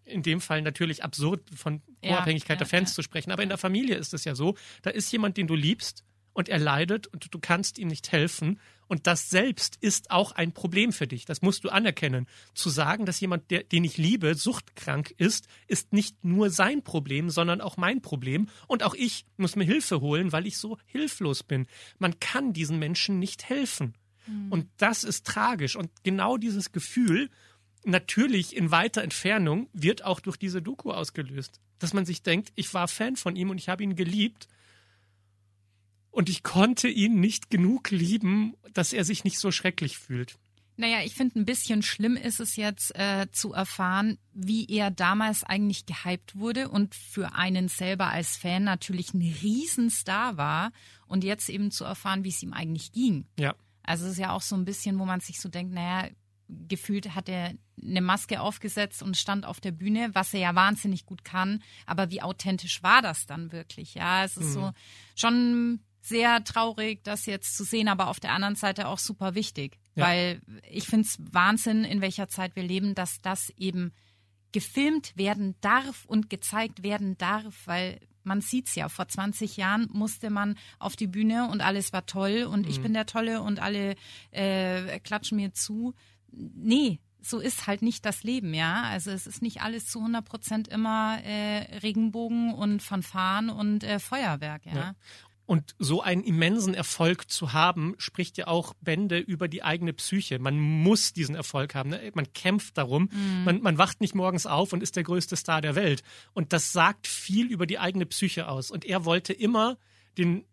In 0.09 0.23
dem 0.23 0.41
Fall 0.41 0.61
natürlich 0.61 1.03
absurd 1.03 1.41
von 1.55 1.81
Ja, 2.03 2.11
Co-Abhängigkeit 2.11 2.55
ja, 2.55 2.59
der 2.59 2.67
Fans 2.67 2.91
ja. 2.91 2.95
zu 2.95 3.03
sprechen. 3.03 3.31
Aber 3.31 3.43
in 3.43 3.49
der 3.49 3.57
Familie 3.57 3.95
ist 3.95 4.13
es 4.13 4.25
ja 4.25 4.35
so, 4.35 4.55
da 4.81 4.89
ist 4.89 5.11
jemand, 5.11 5.37
den 5.37 5.47
du 5.47 5.55
liebst 5.55 6.03
und 6.33 6.49
er 6.49 6.59
leidet 6.59 7.07
und 7.07 7.33
du 7.33 7.39
kannst 7.39 7.77
ihm 7.77 7.87
nicht 7.89 8.11
helfen. 8.11 8.59
Und 8.87 9.05
das 9.05 9.29
selbst 9.29 9.77
ist 9.81 10.09
auch 10.09 10.31
ein 10.31 10.51
Problem 10.51 10.91
für 10.91 11.05
dich. 11.05 11.25
Das 11.25 11.41
musst 11.41 11.63
du 11.63 11.69
anerkennen. 11.69 12.25
Zu 12.55 12.69
sagen, 12.69 13.05
dass 13.05 13.19
jemand, 13.19 13.51
der, 13.51 13.63
den 13.63 13.83
ich 13.83 13.97
liebe, 13.97 14.33
suchtkrank 14.33 15.13
ist, 15.17 15.47
ist 15.67 15.93
nicht 15.93 16.23
nur 16.23 16.49
sein 16.49 16.81
Problem, 16.81 17.29
sondern 17.29 17.61
auch 17.61 17.77
mein 17.77 18.01
Problem. 18.01 18.47
Und 18.67 18.83
auch 18.83 18.95
ich 18.95 19.25
muss 19.37 19.55
mir 19.55 19.65
Hilfe 19.65 20.01
holen, 20.01 20.31
weil 20.31 20.47
ich 20.47 20.57
so 20.57 20.77
hilflos 20.85 21.43
bin. 21.43 21.67
Man 21.99 22.19
kann 22.19 22.53
diesen 22.53 22.79
Menschen 22.79 23.19
nicht 23.19 23.47
helfen. 23.47 23.93
Mhm. 24.25 24.51
Und 24.51 24.67
das 24.77 25.03
ist 25.03 25.25
tragisch. 25.25 25.75
Und 25.75 25.91
genau 26.03 26.37
dieses 26.37 26.71
Gefühl, 26.71 27.29
natürlich 27.86 28.55
in 28.55 28.71
weiter 28.71 29.03
Entfernung, 29.03 29.69
wird 29.74 30.03
auch 30.03 30.19
durch 30.19 30.38
diese 30.38 30.62
Doku 30.62 30.91
ausgelöst. 30.91 31.59
Dass 31.79 31.93
man 31.93 32.05
sich 32.05 32.21
denkt, 32.21 32.51
ich 32.55 32.74
war 32.74 32.88
Fan 32.88 33.15
von 33.15 33.36
ihm 33.36 33.50
und 33.50 33.57
ich 33.57 33.69
habe 33.69 33.83
ihn 33.83 33.95
geliebt 33.95 34.48
und 36.12 36.29
ich 36.29 36.43
konnte 36.43 36.88
ihn 36.88 37.19
nicht 37.19 37.50
genug 37.50 37.91
lieben, 37.91 38.55
dass 38.74 38.93
er 38.93 39.05
sich 39.05 39.24
nicht 39.24 39.39
so 39.39 39.51
schrecklich 39.51 39.98
fühlt. 39.98 40.38
Naja, 40.79 41.01
ich 41.03 41.13
finde, 41.13 41.38
ein 41.38 41.45
bisschen 41.45 41.83
schlimm 41.83 42.15
ist 42.15 42.39
es 42.39 42.55
jetzt 42.55 42.98
äh, 42.98 43.27
zu 43.33 43.51
erfahren, 43.51 44.17
wie 44.33 44.65
er 44.65 44.91
damals 44.91 45.43
eigentlich 45.43 45.86
gehypt 45.86 46.38
wurde 46.38 46.69
und 46.69 46.95
für 46.95 47.33
einen 47.36 47.67
selber 47.67 48.07
als 48.07 48.38
Fan 48.38 48.63
natürlich 48.63 49.13
ein 49.13 49.21
Riesenstar 49.21 50.38
war 50.38 50.71
und 51.05 51.25
jetzt 51.25 51.50
eben 51.50 51.71
zu 51.71 51.83
erfahren, 51.83 52.24
wie 52.24 52.29
es 52.29 52.41
ihm 52.41 52.53
eigentlich 52.53 52.93
ging. 52.93 53.25
Ja. 53.38 53.55
Also 53.83 54.05
es 54.05 54.13
ist 54.13 54.19
ja 54.19 54.31
auch 54.31 54.41
so 54.41 54.55
ein 54.55 54.63
bisschen, 54.63 54.98
wo 55.00 55.05
man 55.05 55.19
sich 55.19 55.41
so 55.41 55.50
denkt, 55.50 55.74
naja, 55.74 56.09
gefühlt 56.48 57.13
hat 57.13 57.27
er 57.27 57.55
eine 57.81 58.01
Maske 58.01 58.41
aufgesetzt 58.41 59.03
und 59.03 59.17
stand 59.17 59.45
auf 59.45 59.59
der 59.59 59.71
Bühne, 59.71 60.09
was 60.13 60.33
er 60.33 60.39
ja 60.39 60.55
wahnsinnig 60.55 61.05
gut 61.05 61.24
kann. 61.24 61.63
Aber 61.86 62.09
wie 62.12 62.21
authentisch 62.21 62.83
war 62.83 63.01
das 63.01 63.25
dann 63.25 63.51
wirklich? 63.51 63.95
Ja, 63.95 64.24
es 64.24 64.38
ist 64.38 64.50
mhm. 64.50 64.53
so 64.53 64.71
schon 65.15 65.79
sehr 66.01 66.43
traurig, 66.43 67.03
das 67.03 67.25
jetzt 67.25 67.55
zu 67.55 67.63
sehen, 67.63 67.88
aber 67.88 68.07
auf 68.07 68.19
der 68.19 68.33
anderen 68.33 68.55
Seite 68.55 68.88
auch 68.88 69.00
super 69.00 69.36
wichtig, 69.36 69.77
ja. 69.95 70.05
weil 70.05 70.41
ich 70.69 70.86
finde 70.86 71.07
es 71.07 71.17
Wahnsinn, 71.31 71.83
in 71.83 72.01
welcher 72.01 72.29
Zeit 72.29 72.55
wir 72.55 72.63
leben, 72.63 72.95
dass 72.95 73.21
das 73.21 73.50
eben 73.57 73.93
gefilmt 74.51 75.15
werden 75.15 75.55
darf 75.62 76.05
und 76.05 76.29
gezeigt 76.29 76.83
werden 76.83 77.17
darf, 77.17 77.67
weil 77.67 78.00
man 78.24 78.41
sieht's 78.41 78.75
ja, 78.75 78.89
vor 78.89 79.07
20 79.07 79.57
Jahren 79.57 79.88
musste 79.91 80.29
man 80.29 80.57
auf 80.77 80.95
die 80.95 81.07
Bühne 81.07 81.50
und 81.50 81.62
alles 81.62 81.93
war 81.93 82.05
toll 82.05 82.43
und 82.43 82.63
mhm. 82.63 82.69
ich 82.69 82.81
bin 82.81 82.93
der 82.93 83.05
Tolle 83.05 83.41
und 83.41 83.59
alle 83.59 83.95
äh, 84.31 85.00
klatschen 85.00 85.38
mir 85.38 85.53
zu. 85.53 85.93
Nee, 86.31 87.00
so 87.21 87.39
ist 87.39 87.67
halt 87.67 87.81
nicht 87.81 88.05
das 88.05 88.23
Leben, 88.23 88.53
ja. 88.53 88.83
Also 88.83 89.11
es 89.11 89.27
ist 89.27 89.41
nicht 89.41 89.61
alles 89.61 89.88
zu 89.88 89.99
100 89.99 90.25
Prozent 90.25 90.67
immer 90.67 91.19
äh, 91.23 91.77
Regenbogen 91.79 92.53
und 92.53 92.81
Fanfaren 92.81 93.49
und 93.49 93.83
äh, 93.83 93.99
Feuerwerk, 93.99 94.65
ja. 94.65 94.75
ja. 94.75 94.95
Und 95.49 95.73
so 95.79 96.03
einen 96.03 96.23
immensen 96.23 96.75
Erfolg 96.75 97.31
zu 97.31 97.53
haben, 97.53 97.95
spricht 97.97 98.38
ja 98.38 98.45
auch 98.45 98.75
Bände 98.81 99.17
über 99.17 99.47
die 99.47 99.63
eigene 99.63 99.93
Psyche. 99.93 100.38
Man 100.38 100.59
muss 100.59 101.11
diesen 101.11 101.33
Erfolg 101.33 101.73
haben. 101.73 101.89
Ne? 101.89 102.11
Man 102.13 102.31
kämpft 102.33 102.77
darum. 102.77 103.09
Mhm. 103.11 103.43
Man, 103.45 103.61
man 103.61 103.77
wacht 103.79 103.99
nicht 103.99 104.13
morgens 104.13 104.45
auf 104.45 104.73
und 104.73 104.83
ist 104.83 104.95
der 104.95 105.01
größte 105.01 105.35
Star 105.35 105.61
der 105.61 105.73
Welt. 105.73 106.03
Und 106.33 106.53
das 106.53 106.71
sagt 106.71 107.07
viel 107.07 107.47
über 107.47 107.65
die 107.65 107.79
eigene 107.79 108.05
Psyche 108.05 108.47
aus. 108.47 108.69
Und 108.69 108.85
er 108.85 109.05
wollte 109.05 109.33
immer 109.33 109.79
den 110.19 110.45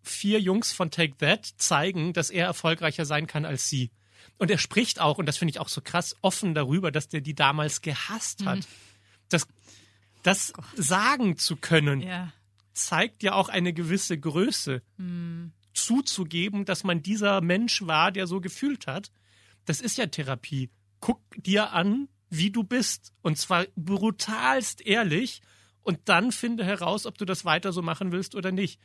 vier 0.00 0.40
Jungs 0.40 0.72
von 0.72 0.90
Take 0.90 1.18
That 1.18 1.44
zeigen, 1.58 2.14
dass 2.14 2.30
er 2.30 2.46
erfolgreicher 2.46 3.04
sein 3.04 3.26
kann 3.26 3.44
als 3.44 3.68
sie. 3.68 3.90
Und 4.40 4.50
er 4.50 4.58
spricht 4.58 5.00
auch, 5.00 5.18
und 5.18 5.26
das 5.26 5.36
finde 5.36 5.50
ich 5.50 5.60
auch 5.60 5.68
so 5.68 5.80
krass, 5.80 6.16
offen 6.22 6.54
darüber, 6.54 6.90
dass 6.90 7.08
der 7.08 7.20
die 7.20 7.34
damals 7.34 7.80
gehasst 7.80 8.44
hat. 8.44 8.58
Mhm. 8.58 8.64
Das, 9.28 9.46
das 10.24 10.52
sagen 10.74 11.36
zu 11.36 11.54
können. 11.54 12.00
Ja 12.00 12.32
zeigt 12.72 13.22
ja 13.22 13.34
auch 13.34 13.48
eine 13.48 13.72
gewisse 13.72 14.18
Größe. 14.18 14.82
Mhm. 14.96 15.52
Zuzugeben, 15.72 16.64
dass 16.64 16.82
man 16.82 17.02
dieser 17.02 17.40
Mensch 17.40 17.86
war, 17.86 18.10
der 18.10 18.26
so 18.26 18.40
gefühlt 18.40 18.86
hat, 18.86 19.12
das 19.66 19.80
ist 19.80 19.98
ja 19.98 20.06
Therapie. 20.06 20.70
Guck 20.98 21.20
dir 21.36 21.72
an, 21.72 22.08
wie 22.28 22.50
du 22.50 22.64
bist. 22.64 23.12
Und 23.22 23.38
zwar 23.38 23.66
brutalst 23.76 24.84
ehrlich. 24.84 25.42
Und 25.82 26.00
dann 26.06 26.32
finde 26.32 26.64
heraus, 26.64 27.06
ob 27.06 27.18
du 27.18 27.24
das 27.24 27.44
weiter 27.44 27.72
so 27.72 27.82
machen 27.82 28.12
willst 28.12 28.34
oder 28.34 28.52
nicht. 28.52 28.80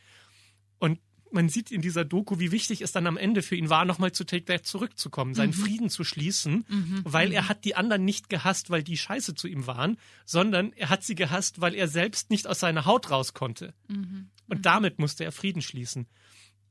Und 0.78 1.00
man 1.32 1.50
sieht 1.50 1.72
in 1.72 1.82
dieser 1.82 2.05
Doku, 2.05 2.39
wie 2.39 2.51
wichtig 2.51 2.82
es 2.82 2.91
dann 2.91 3.08
am 3.08 3.17
Ende 3.17 3.41
für 3.41 3.55
ihn 3.55 3.70
war, 3.70 3.86
nochmal 3.86 4.12
zu 4.12 4.24
Take 4.24 4.46
That 4.46 4.65
zurückzukommen, 4.65 5.34
seinen 5.34 5.50
mhm. 5.50 5.63
Frieden 5.63 5.89
zu 5.89 6.03
schließen, 6.03 6.65
mhm. 6.67 7.01
weil 7.03 7.32
er 7.32 7.44
mhm. 7.44 7.50
hat 7.50 7.65
die 7.65 7.75
anderen 7.75 8.05
nicht 8.05 8.29
gehasst, 8.29 8.70
weil 8.70 8.84
die 8.84 8.98
scheiße 8.98 9.36
zu 9.36 9.48
ihm 9.48 9.67
waren, 9.67 9.98
sondern 10.25 10.72
er 10.74 10.89
hat 10.89 11.03
sie 11.03 11.15
gehasst, 11.15 11.62
weil 11.62 11.75
er 11.75 11.88
selbst 11.88 12.29
nicht 12.29 12.48
aus 12.48 12.60
seiner 12.60 12.86
Haut 12.86 13.12
raus 13.12 13.34
konnte. 13.34 13.74
Mhm. 13.88 14.29
Und 14.48 14.60
mhm. 14.60 14.62
damit 14.62 15.00
musste 15.00 15.24
er 15.24 15.32
Frieden 15.32 15.62
schließen. 15.62 16.08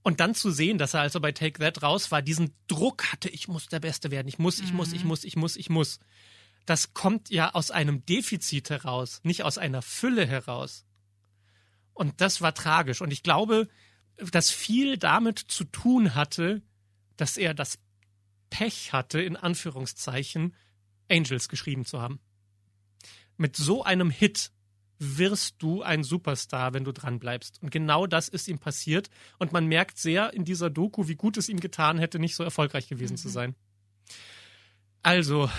Und 0.03 0.21
dann 0.21 0.35
zu 0.35 0.51
sehen, 0.51 0.77
dass 0.77 0.95
er 0.95 1.01
also 1.01 1.19
bei 1.19 1.33
Take 1.33 1.61
That 1.61 1.83
raus 1.83 2.11
war, 2.11 2.21
diesen 2.21 2.53
Druck 2.67 3.11
hatte, 3.11 3.31
ich 3.31 3.49
muss 3.49 3.69
der 3.69 3.81
Beste 3.81 4.11
werden, 4.11 4.29
ich 4.29 4.39
muss, 4.39 4.61
ich 4.61 4.73
muss, 4.73 4.93
ich 4.93 5.03
mhm. 5.03 5.09
muss, 5.09 5.25
ich 5.25 5.37
muss, 5.37 5.57
ich 5.57 5.71
muss. 5.71 5.99
Das 6.67 6.93
kommt 6.95 7.31
ja 7.31 7.55
aus 7.55 7.71
einem 7.71 8.05
Defizit 8.05 8.71
heraus, 8.71 9.21
nicht 9.25 9.45
aus 9.45 9.59
einer 9.59 9.83
Fülle 9.83 10.27
heraus. 10.27 10.85
Und 11.95 12.21
das 12.21 12.43
war 12.43 12.55
tragisch. 12.55 13.01
Und 13.01 13.13
ich 13.13 13.23
glaube, 13.23 13.69
das 14.17 14.51
viel 14.51 14.97
damit 14.97 15.39
zu 15.39 15.65
tun 15.65 16.15
hatte, 16.15 16.63
dass 17.17 17.37
er 17.37 17.55
das 17.55 17.79
Pech 18.51 18.93
hatte, 18.93 19.21
in 19.21 19.37
Anführungszeichen, 19.37 20.55
Angels 21.11 21.49
geschrieben 21.49 21.85
zu 21.85 22.01
haben. 22.01 22.21
Mit 23.37 23.57
so 23.57 23.83
einem 23.83 24.11
Hit 24.11 24.53
wirst 24.99 25.57
du 25.59 25.83
ein 25.83 26.05
Superstar, 26.05 26.73
wenn 26.73 26.85
du 26.85 26.93
dran 26.93 27.19
bleibst. 27.19 27.61
Und 27.63 27.71
genau 27.71 28.07
das 28.07 28.29
ist 28.29 28.49
ihm 28.49 28.59
passiert. 28.59 29.11
Und 29.39 29.53
man 29.53 29.67
merkt 29.67 29.99
sehr 29.99 30.33
in 30.33 30.45
dieser 30.45 30.71
Doku, 30.71 31.09
wie 31.09 31.17
gut 31.17 31.37
es 31.37 31.49
ihm 31.49 31.61
getan 31.61 31.99
hätte, 31.99 32.19
nicht 32.19 32.37
so 32.37 32.45
erfolgreich 32.45 32.89
gewesen 32.89 33.15
mhm. 33.15 33.19
zu 33.19 33.29
sein. 33.29 33.55
Also, 35.03 35.51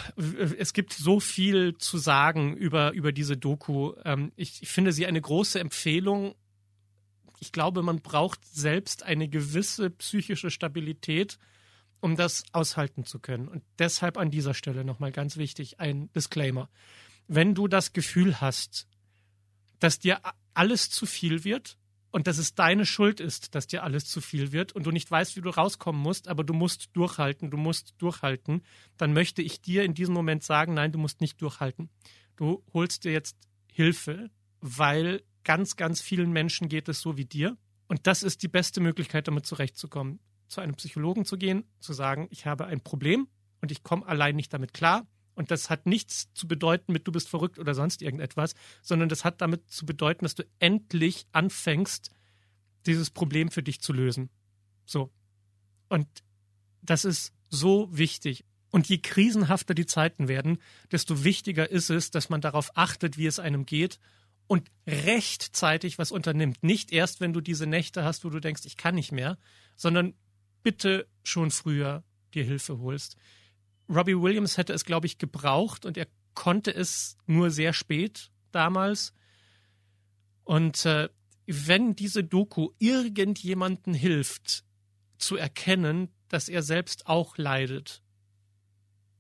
es 0.58 0.74
gibt 0.74 0.94
so 0.94 1.20
viel 1.20 1.78
zu 1.78 2.00
sagen 2.00 2.56
über, 2.56 2.94
über 2.94 3.12
diese 3.12 3.38
Doku. 3.38 3.94
Ähm, 4.04 4.32
ich 4.36 4.62
finde 4.64 4.92
sie 4.92 5.06
eine 5.06 5.22
große 5.22 5.60
Empfehlung 5.60 6.34
ich 7.40 7.52
glaube, 7.52 7.82
man 7.82 8.02
braucht 8.02 8.46
selbst 8.46 9.04
eine 9.04 9.28
gewisse 9.28 9.90
psychische 9.90 10.50
Stabilität, 10.50 11.38
um 12.00 12.16
das 12.16 12.44
aushalten 12.52 13.06
zu 13.06 13.20
können. 13.20 13.48
Und 13.48 13.64
deshalb 13.80 14.18
an 14.18 14.32
dieser 14.32 14.54
Stelle 14.54 14.86
nochmal 14.86 15.12
ganz 15.12 15.38
wichtig 15.38 15.80
ein 15.80 16.12
Disclaimer. 16.14 16.70
Wenn 17.28 17.56
du 17.56 17.68
das 17.68 17.94
Gefühl 17.94 18.42
hast, 18.42 18.88
dass 19.80 20.00
dir 20.00 20.20
alles 20.54 20.90
zu 20.90 21.06
viel 21.06 21.44
wird 21.44 21.78
und 22.12 22.28
dass 22.28 22.38
es 22.38 22.56
deine 22.56 22.86
Schuld 22.86 23.20
ist, 23.20 23.56
dass 23.56 23.68
dir 23.68 23.84
alles 23.84 24.06
zu 24.06 24.22
viel 24.22 24.52
wird 24.52 24.72
und 24.74 24.86
du 24.86 24.92
nicht 24.92 25.10
weißt, 25.10 25.36
wie 25.36 25.42
du 25.42 25.50
rauskommen 25.50 26.02
musst, 26.02 26.28
aber 26.28 26.44
du 26.44 26.54
musst 26.54 26.90
durchhalten, 26.94 27.52
du 27.52 27.58
musst 27.58 27.96
durchhalten, 27.98 28.62
dann 28.98 29.12
möchte 29.12 29.42
ich 29.42 29.62
dir 29.62 29.84
in 29.84 29.94
diesem 29.94 30.14
Moment 30.14 30.44
sagen, 30.44 30.76
nein, 30.76 30.92
du 30.92 31.00
musst 31.00 31.22
nicht 31.22 31.42
durchhalten. 31.42 31.90
Du 32.36 32.64
holst 32.74 33.04
dir 33.04 33.12
jetzt 33.12 33.36
Hilfe, 33.72 34.30
weil 34.62 35.24
ganz, 35.46 35.78
ganz 35.78 36.02
vielen 36.02 36.32
Menschen 36.34 36.68
geht 36.68 36.90
es 36.90 37.00
so 37.00 37.16
wie 37.16 37.24
dir. 37.24 37.58
Und 37.88 38.08
das 38.08 38.24
ist 38.24 38.44
die 38.44 38.50
beste 38.50 38.82
Möglichkeit, 38.82 39.30
damit 39.30 39.46
zurechtzukommen. 39.46 40.20
Zu 40.48 40.60
einem 40.60 40.76
Psychologen 40.76 41.24
zu 41.24 41.38
gehen, 41.38 41.64
zu 41.80 41.94
sagen, 41.94 42.28
ich 42.32 42.46
habe 42.46 42.66
ein 42.66 42.82
Problem 42.82 43.28
und 43.62 43.72
ich 43.72 43.84
komme 43.84 44.06
allein 44.06 44.36
nicht 44.36 44.54
damit 44.54 44.74
klar. 44.74 45.08
Und 45.34 45.52
das 45.52 45.70
hat 45.70 45.86
nichts 45.86 46.32
zu 46.34 46.48
bedeuten 46.48 46.92
mit, 46.94 47.08
du 47.08 47.12
bist 47.12 47.30
verrückt 47.30 47.60
oder 47.60 47.74
sonst 47.74 48.02
irgendetwas, 48.02 48.54
sondern 48.82 49.10
das 49.10 49.24
hat 49.24 49.42
damit 49.42 49.70
zu 49.70 49.86
bedeuten, 49.86 50.26
dass 50.26 50.36
du 50.36 50.44
endlich 50.60 51.26
anfängst, 51.32 52.10
dieses 52.86 53.10
Problem 53.10 53.50
für 53.50 53.64
dich 53.64 53.82
zu 53.82 53.94
lösen. 53.94 54.30
So. 54.86 55.12
Und 55.90 56.08
das 56.82 57.06
ist 57.06 57.34
so 57.50 57.90
wichtig. 57.92 58.46
Und 58.72 58.88
je 58.88 58.98
krisenhafter 59.00 59.74
die 59.74 59.86
Zeiten 59.86 60.28
werden, 60.28 60.58
desto 60.92 61.24
wichtiger 61.24 61.70
ist 61.70 61.90
es, 61.90 62.12
dass 62.12 62.30
man 62.30 62.42
darauf 62.42 62.72
achtet, 62.76 63.18
wie 63.18 63.28
es 63.28 63.40
einem 63.40 63.66
geht 63.66 64.00
und 64.48 64.70
rechtzeitig 64.88 65.98
was 65.98 66.12
unternimmt. 66.12 66.64
Nicht 66.64 66.92
erst, 66.92 67.22
wenn 67.22 67.34
du 67.34 67.42
diese 67.42 67.68
Nächte 67.68 68.04
hast, 68.04 68.26
wo 68.26 68.30
du 68.30 68.40
denkst, 68.40 68.64
ich 68.66 68.78
kann 68.78 68.96
nicht 68.96 69.12
mehr, 69.12 69.38
sondern 69.76 70.14
bitte 70.64 71.08
schon 71.24 71.52
früher 71.52 72.04
dir 72.34 72.44
Hilfe 72.44 72.80
holst. 72.80 73.16
Robbie 73.90 74.20
Williams 74.20 74.58
hätte 74.58 74.74
es, 74.74 74.86
glaube 74.86 75.08
ich, 75.08 75.18
gebraucht 75.18 75.86
und 75.86 75.98
er 75.98 76.08
konnte 76.34 76.74
es 76.74 77.18
nur 77.26 77.52
sehr 77.52 77.74
spät 77.74 78.32
damals. 78.52 79.14
Und 80.44 80.86
äh, 80.86 81.10
wenn 81.48 81.96
diese 81.96 82.24
Doku 82.24 82.70
irgendjemanden 82.80 83.94
hilft, 83.94 84.64
zu 85.18 85.38
erkennen, 85.38 86.10
dass 86.28 86.50
er 86.50 86.62
selbst 86.62 87.08
auch 87.08 87.38
leidet, 87.38 88.02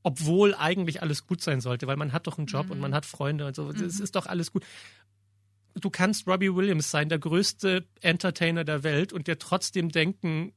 obwohl 0.03 0.53
eigentlich 0.53 1.01
alles 1.01 1.25
gut 1.25 1.41
sein 1.41 1.61
sollte, 1.61 1.87
weil 1.87 1.95
man 1.95 2.13
hat 2.13 2.27
doch 2.27 2.37
einen 2.37 2.47
Job 2.47 2.67
mhm. 2.67 2.73
und 2.73 2.79
man 2.79 2.93
hat 2.93 3.05
Freunde 3.05 3.47
und 3.47 3.55
so, 3.55 3.69
es 3.69 3.97
mhm. 3.97 4.03
ist 4.03 4.15
doch 4.15 4.25
alles 4.25 4.51
gut 4.51 4.63
du 5.75 5.89
kannst 5.89 6.27
Robbie 6.27 6.53
Williams 6.53 6.89
sein, 6.89 7.09
der 7.09 7.19
größte 7.19 7.87
Entertainer 8.01 8.63
der 8.63 8.83
Welt 8.83 9.13
und 9.13 9.27
der 9.27 9.39
trotzdem 9.39 9.89
denken, 9.89 10.53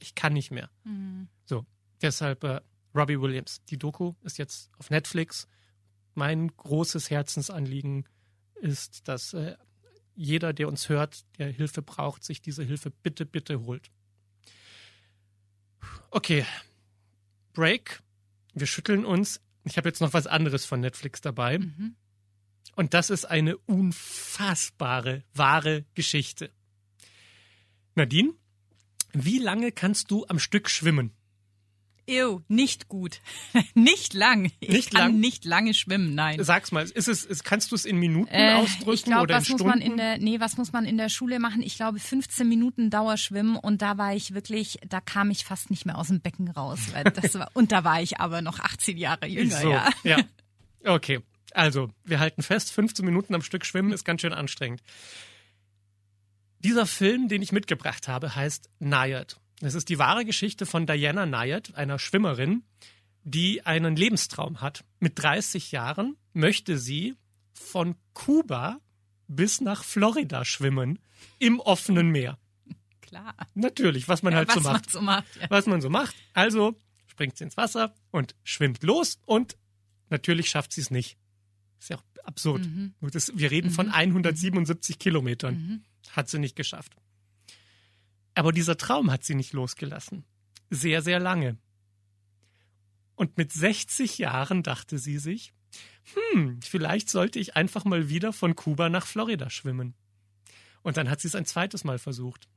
ich 0.00 0.14
kann 0.14 0.32
nicht 0.32 0.50
mehr. 0.50 0.70
Mhm. 0.84 1.28
So, 1.44 1.66
deshalb 2.00 2.44
äh, 2.44 2.60
Robbie 2.94 3.20
Williams. 3.20 3.62
Die 3.66 3.78
Doku 3.78 4.14
ist 4.22 4.38
jetzt 4.38 4.70
auf 4.78 4.90
Netflix. 4.90 5.46
Mein 6.14 6.48
großes 6.56 7.10
Herzensanliegen 7.10 8.08
ist, 8.54 9.08
dass 9.08 9.32
äh, 9.34 9.56
jeder, 10.14 10.52
der 10.52 10.68
uns 10.68 10.88
hört, 10.88 11.24
der 11.38 11.50
Hilfe 11.50 11.82
braucht, 11.82 12.24
sich 12.24 12.42
diese 12.42 12.62
Hilfe 12.62 12.90
bitte, 12.90 13.26
bitte 13.26 13.64
holt. 13.64 13.90
Okay. 16.10 16.44
Break. 17.52 18.02
Wir 18.54 18.66
schütteln 18.66 19.04
uns. 19.04 19.40
Ich 19.64 19.76
habe 19.76 19.88
jetzt 19.88 20.00
noch 20.00 20.12
was 20.12 20.26
anderes 20.26 20.64
von 20.64 20.80
Netflix 20.80 21.20
dabei. 21.20 21.58
Mhm. 21.58 21.96
Und 22.76 22.94
das 22.94 23.10
ist 23.10 23.24
eine 23.24 23.56
unfassbare, 23.58 25.22
wahre 25.34 25.84
Geschichte. 25.94 26.50
Nadine, 27.94 28.32
wie 29.12 29.38
lange 29.38 29.72
kannst 29.72 30.10
du 30.10 30.24
am 30.28 30.38
Stück 30.38 30.70
schwimmen? 30.70 31.12
Ew, 32.08 32.40
nicht 32.48 32.88
gut. 32.88 33.20
nicht 33.74 34.14
lang. 34.14 34.50
Ich 34.58 34.68
Nicht 34.70 34.90
kann 34.92 35.12
lang? 35.12 35.20
nicht 35.20 35.44
lange 35.44 35.74
schwimmen, 35.74 36.14
nein. 36.16 36.42
Sag's 36.42 36.72
mal, 36.72 36.82
ist 36.82 37.06
es, 37.06 37.24
ist, 37.24 37.44
kannst 37.44 37.70
du 37.70 37.76
es 37.76 37.84
in 37.84 37.98
Minuten 37.98 38.32
Äh, 38.32 38.54
ausdrücken 38.54 38.94
ich 38.94 39.04
glaube, 39.04 39.22
oder 39.24 39.34
in 39.36 39.40
was 39.40 39.48
muss 39.48 39.60
Stunden? 39.60 39.78
man 39.78 39.80
in 39.80 39.96
der, 39.96 40.18
nee, 40.18 40.40
was 40.40 40.56
muss 40.56 40.72
man 40.72 40.86
in 40.86 40.96
der 40.96 41.08
Schule 41.08 41.38
machen? 41.38 41.62
Ich 41.62 41.76
glaube, 41.76 42.00
15 42.00 42.48
Minuten 42.48 42.90
Dauerschwimmen 42.90 43.54
und 43.56 43.80
da 43.82 43.96
war 43.96 44.14
ich 44.14 44.34
wirklich, 44.34 44.78
da 44.88 45.00
kam 45.00 45.30
ich 45.30 45.44
fast 45.44 45.70
nicht 45.70 45.86
mehr 45.86 45.98
aus 45.98 46.08
dem 46.08 46.20
Becken 46.20 46.48
raus. 46.48 46.80
War, 47.34 47.50
und 47.54 47.70
da 47.70 47.84
war 47.84 48.02
ich 48.02 48.18
aber 48.18 48.42
noch 48.42 48.58
18 48.58 48.96
Jahre 48.96 49.26
jünger, 49.26 49.60
so, 49.60 49.70
ja. 49.70 49.88
ja. 50.02 50.18
Okay. 50.84 51.20
Also, 51.52 51.90
wir 52.04 52.20
halten 52.20 52.42
fest, 52.42 52.72
15 52.72 53.04
Minuten 53.04 53.34
am 53.34 53.42
Stück 53.42 53.64
schwimmen 53.64 53.92
ist 53.92 54.04
ganz 54.04 54.20
schön 54.20 54.32
anstrengend. 54.32 54.82
Dieser 56.60 56.86
Film, 56.86 57.28
den 57.28 57.42
ich 57.42 57.52
mitgebracht 57.52 58.08
habe, 58.08 58.34
heißt 58.34 58.68
Nayad. 58.78 59.40
Das 59.60 59.74
ist 59.74 59.88
die 59.88 59.98
wahre 59.98 60.24
Geschichte 60.24 60.66
von 60.66 60.86
Diana 60.86 61.26
Nayad, 61.26 61.74
einer 61.74 61.98
Schwimmerin, 61.98 62.62
die 63.24 63.64
einen 63.66 63.96
Lebenstraum 63.96 64.60
hat. 64.60 64.84
Mit 64.98 65.18
30 65.18 65.72
Jahren 65.72 66.16
möchte 66.32 66.78
sie 66.78 67.14
von 67.52 67.94
Kuba 68.14 68.80
bis 69.28 69.60
nach 69.60 69.84
Florida 69.84 70.44
schwimmen 70.44 70.98
im 71.38 71.60
offenen 71.60 72.10
Meer. 72.10 72.38
Klar. 73.00 73.34
Natürlich, 73.54 74.08
was 74.08 74.22
man 74.22 74.32
Ja, 74.32 74.38
halt 74.38 74.48
was 74.48 74.54
so 74.54 74.60
man 74.60 74.72
macht 74.72 74.90
so 74.90 75.00
macht. 75.00 75.36
Ja. 75.40 75.50
was 75.50 75.66
man 75.66 75.80
so 75.80 75.90
macht. 75.90 76.14
Also 76.32 76.76
springt 77.06 77.36
sie 77.36 77.44
ins 77.44 77.56
Wasser 77.56 77.94
und 78.10 78.34
schwimmt 78.44 78.82
los 78.82 79.18
und 79.26 79.56
natürlich 80.08 80.48
schafft 80.48 80.72
sie 80.72 80.80
es 80.80 80.90
nicht. 80.90 81.18
Ist 81.80 81.88
ja 81.88 81.96
auch 81.96 82.04
absurd. 82.24 82.66
Mhm. 82.66 82.94
Das, 83.00 83.32
wir 83.34 83.50
reden 83.50 83.70
von 83.70 83.88
177 83.88 84.98
Kilometern. 84.98 85.54
Mhm. 85.54 85.82
Hat 86.10 86.28
sie 86.28 86.38
nicht 86.38 86.54
geschafft. 86.54 86.94
Aber 88.34 88.52
dieser 88.52 88.76
Traum 88.76 89.10
hat 89.10 89.24
sie 89.24 89.34
nicht 89.34 89.52
losgelassen. 89.52 90.24
Sehr, 90.68 91.02
sehr 91.02 91.18
lange. 91.18 91.56
Und 93.16 93.36
mit 93.36 93.52
60 93.52 94.18
Jahren 94.18 94.62
dachte 94.62 94.98
sie 94.98 95.18
sich, 95.18 95.52
hm, 96.14 96.60
vielleicht 96.62 97.10
sollte 97.10 97.38
ich 97.38 97.56
einfach 97.56 97.84
mal 97.84 98.08
wieder 98.08 98.32
von 98.32 98.56
Kuba 98.56 98.88
nach 98.88 99.06
Florida 99.06 99.50
schwimmen. 99.50 99.94
Und 100.82 100.96
dann 100.96 101.10
hat 101.10 101.20
sie 101.20 101.28
es 101.28 101.34
ein 101.34 101.44
zweites 101.44 101.84
Mal 101.84 101.98
versucht 101.98 102.48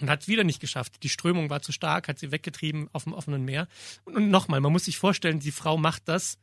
und 0.00 0.08
hat 0.08 0.22
es 0.22 0.28
wieder 0.28 0.44
nicht 0.44 0.60
geschafft. 0.60 1.02
Die 1.02 1.08
Strömung 1.08 1.50
war 1.50 1.62
zu 1.62 1.72
stark, 1.72 2.08
hat 2.08 2.18
sie 2.18 2.32
weggetrieben 2.32 2.88
auf 2.92 3.04
dem 3.04 3.12
offenen 3.12 3.44
Meer. 3.44 3.68
Und, 4.04 4.16
und 4.16 4.30
nochmal, 4.30 4.60
man 4.60 4.72
muss 4.72 4.86
sich 4.86 4.98
vorstellen, 4.98 5.40
die 5.40 5.52
Frau 5.52 5.76
macht 5.76 6.08
das 6.08 6.38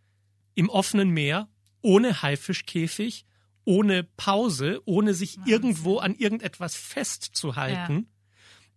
im 0.54 0.70
offenen 0.70 1.10
Meer, 1.10 1.48
ohne 1.82 2.22
Haifischkäfig, 2.22 3.26
ohne 3.66 4.04
Pause, 4.04 4.82
ohne 4.86 5.14
sich 5.14 5.38
Wahnsinn. 5.38 5.54
irgendwo 5.54 5.98
an 6.00 6.16
irgendetwas 6.16 6.76
festzuhalten. 6.76 8.08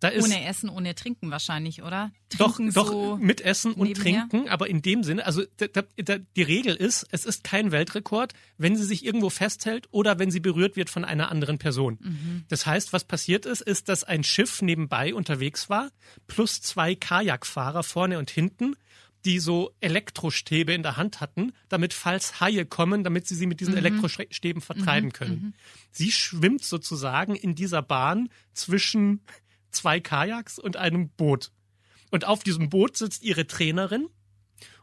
Da 0.02 0.08
ist 0.08 0.24
Ohne 0.24 0.44
Essen, 0.44 0.68
ohne 0.68 0.96
Trinken 0.96 1.30
wahrscheinlich, 1.30 1.84
oder? 1.84 2.10
doch, 2.36 2.56
Trinken 2.56 2.74
doch 2.74 2.88
so 2.88 3.16
mit 3.18 3.40
Essen 3.40 3.72
und 3.72 3.86
nebenher? 3.86 4.26
Trinken, 4.28 4.48
aber 4.48 4.68
in 4.68 4.82
dem 4.82 5.04
Sinne, 5.04 5.24
also 5.24 5.44
da, 5.58 5.68
da, 5.96 6.18
die 6.18 6.42
Regel 6.42 6.74
ist, 6.74 7.06
es 7.12 7.24
ist 7.24 7.44
kein 7.44 7.70
Weltrekord, 7.70 8.32
wenn 8.58 8.76
sie 8.76 8.82
sich 8.82 9.04
irgendwo 9.04 9.30
festhält 9.30 9.86
oder 9.92 10.18
wenn 10.18 10.32
sie 10.32 10.40
berührt 10.40 10.74
wird 10.74 10.90
von 10.90 11.04
einer 11.04 11.30
anderen 11.30 11.58
Person. 11.58 11.98
Mhm. 12.00 12.44
Das 12.48 12.66
heißt, 12.66 12.92
was 12.92 13.04
passiert 13.04 13.46
ist, 13.46 13.60
ist, 13.60 13.88
dass 13.88 14.02
ein 14.02 14.24
Schiff 14.24 14.60
nebenbei 14.60 15.14
unterwegs 15.14 15.70
war, 15.70 15.92
plus 16.26 16.60
zwei 16.60 16.96
Kajakfahrer 16.96 17.84
vorne 17.84 18.18
und 18.18 18.28
hinten, 18.28 18.74
die 19.24 19.38
so 19.38 19.72
Elektrostäbe 19.80 20.72
in 20.72 20.82
der 20.82 20.96
Hand 20.96 21.20
hatten, 21.20 21.52
damit 21.68 21.94
falls 21.94 22.40
Haie 22.40 22.66
kommen, 22.66 23.04
damit 23.04 23.26
sie 23.26 23.34
sie 23.36 23.46
mit 23.46 23.56
Mhm. 23.60 23.64
diesen 23.66 23.76
Elektrostäben 23.76 24.60
vertreiben 24.62 25.12
können. 25.12 25.54
Sie 25.90 26.10
schwimmt 26.12 26.64
sozusagen 26.64 27.34
in 27.36 27.54
dieser 27.54 27.82
Bahn 27.82 28.28
zwischen 28.52 29.20
zwei 29.70 30.00
Kajaks 30.00 30.58
und 30.58 30.76
einem 30.76 31.08
Boot. 31.10 31.50
Und 32.10 32.26
auf 32.26 32.42
diesem 32.42 32.68
Boot 32.68 32.96
sitzt 32.96 33.22
ihre 33.22 33.46
Trainerin 33.46 34.08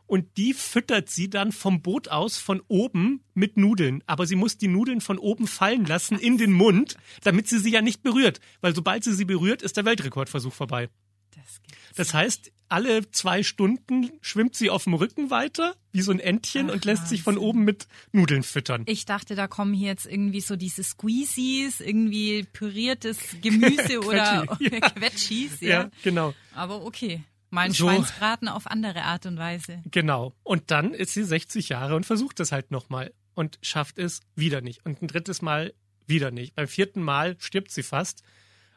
und 0.08 0.38
die 0.38 0.54
füttert 0.54 1.10
sie 1.10 1.30
dann 1.30 1.52
vom 1.52 1.82
Boot 1.84 2.08
aus 2.08 2.40
von 2.40 2.62
oben 2.68 3.22
mit 3.36 3.58
Nudeln. 3.58 4.02
Aber 4.08 4.26
sie 4.26 4.36
muss 4.36 4.58
die 4.58 4.68
Nudeln 4.68 5.02
von 5.02 5.20
oben 5.20 5.46
fallen 5.46 5.86
lassen 5.86 6.18
in 6.18 6.38
den 6.40 6.52
Mund, 6.52 6.96
damit 7.24 7.48
sie 7.48 7.60
sie 7.60 7.70
ja 7.72 7.82
nicht 7.84 8.02
berührt. 8.02 8.40
Weil 8.62 8.74
sobald 8.74 9.04
sie 9.04 9.14
sie 9.14 9.26
berührt, 9.26 9.62
ist 9.62 9.78
der 9.78 9.86
Weltrekordversuch 9.86 10.54
vorbei. 10.54 10.90
Das. 11.36 11.62
Das 11.96 12.14
heißt, 12.14 12.52
alle 12.70 13.10
zwei 13.12 13.42
Stunden 13.44 14.12
schwimmt 14.22 14.56
sie 14.56 14.70
auf 14.70 14.84
dem 14.84 14.94
Rücken 14.94 15.32
weiter, 15.32 15.76
wie 15.92 16.02
so 16.02 16.12
ein 16.12 16.20
Entchen, 16.20 16.70
Ach, 16.70 16.74
und 16.74 16.86
lässt 16.86 17.08
sich 17.08 17.24
von 17.24 17.36
Wahnsinn. 17.36 17.50
oben 17.50 17.64
mit 17.64 17.88
Nudeln 18.12 18.44
füttern. 18.44 18.84
Ich 18.86 19.06
dachte, 19.06 19.36
da 19.36 19.48
kommen 19.48 19.74
hier 19.74 19.88
jetzt 19.88 20.06
irgendwie 20.06 20.42
so 20.42 20.56
diese 20.56 20.84
Squeezies, 20.84 21.82
irgendwie 21.82 22.44
püriertes 22.44 23.18
Gemüse 23.42 24.02
oder 24.06 24.46
ja. 24.60 24.80
Quetschis, 24.82 25.62
ja. 25.62 25.70
ja, 25.70 25.92
genau. 26.04 26.34
Aber 26.54 26.86
okay. 26.86 27.24
Mein 27.52 27.72
So. 27.72 27.88
Schweinsbraten 27.88 28.48
auf 28.48 28.68
andere 28.68 29.02
Art 29.02 29.26
und 29.26 29.38
Weise. 29.38 29.82
Genau. 29.90 30.36
Und 30.44 30.70
dann 30.70 30.94
ist 30.94 31.14
sie 31.16 31.24
60 31.24 31.70
Jahre 31.70 31.96
und 31.96 32.06
versucht 32.06 32.40
es 32.40 32.52
halt 32.52 32.70
nochmal 32.70 33.12
und 33.34 33.58
schafft 33.64 33.98
es 33.98 34.20
wieder 34.36 34.62
nicht. 34.62 34.86
Und 34.86 35.02
ein 35.02 35.08
drittes 35.08 35.42
Mal 35.42 35.74
wieder 36.06 36.30
nicht. 36.30 36.54
Beim 36.56 36.68
vierten 36.68 37.02
Mal 37.02 37.38
stirbt 37.40 37.72
sie 37.72 37.82
fast, 37.82 38.22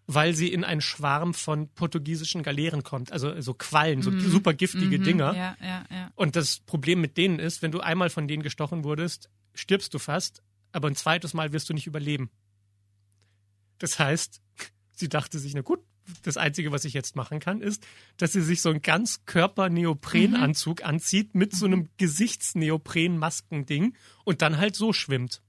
weil 0.07 0.35
sie 0.35 0.53
in 0.53 0.65
einen 0.65 0.81
Schwarm 0.81 1.35
von 1.35 1.69
portugiesischen 1.69 2.43
Galeeren 2.43 2.83
kommt. 2.83 3.13
Also 3.13 3.41
so 3.41 3.55
Quallen, 3.55 4.03
so 4.03 4.11
super 4.19 4.53
giftige 4.53 4.99
Dinger. 4.99 5.33
Mhm. 5.33 5.39
Ja, 5.39 5.57
ja, 5.61 5.85
ja. 5.91 6.11
Und 6.15 6.37
das 6.37 6.61
Problem 6.61 7.01
mit 7.01 7.17
denen 7.17 7.39
ist, 7.39 7.63
wenn 7.63 7.73
du 7.73 7.81
einmal 7.81 8.11
von 8.11 8.29
denen 8.29 8.43
gestochen 8.43 8.85
wurdest, 8.85 9.31
stirbst 9.55 9.95
du 9.95 9.99
fast, 9.99 10.43
aber 10.73 10.89
ein 10.89 10.97
zweites 10.97 11.35
Mal 11.35 11.53
wirst 11.53 11.69
du 11.69 11.75
nicht 11.75 11.87
überleben. 11.87 12.31
Das 13.79 13.99
heißt, 13.99 14.41
sie 14.93 15.09
dachte 15.09 15.39
sich, 15.39 15.55
na 15.55 15.63
gut, 15.63 15.81
das 16.23 16.37
Einzige, 16.37 16.73
was 16.73 16.85
ich 16.85 16.95
jetzt 16.95 17.15
machen 17.15 17.39
kann, 17.39 17.61
ist, 17.61 17.87
dass 18.17 18.33
sie 18.33 18.43
sich 18.43 18.61
so 18.61 18.71
einen 18.71 18.83
ganz 18.83 19.25
Körper-Neoprenanzug 19.25 20.85
anzieht 20.85 21.37
mit 21.37 21.55
so 21.55 21.67
einem 21.67 21.89
Gesichtsneopren-Maskending 21.97 23.95
und 24.25 24.43
dann 24.43 24.59
halt 24.59 24.75
so 24.75 24.93
schwimmt. 24.93 25.43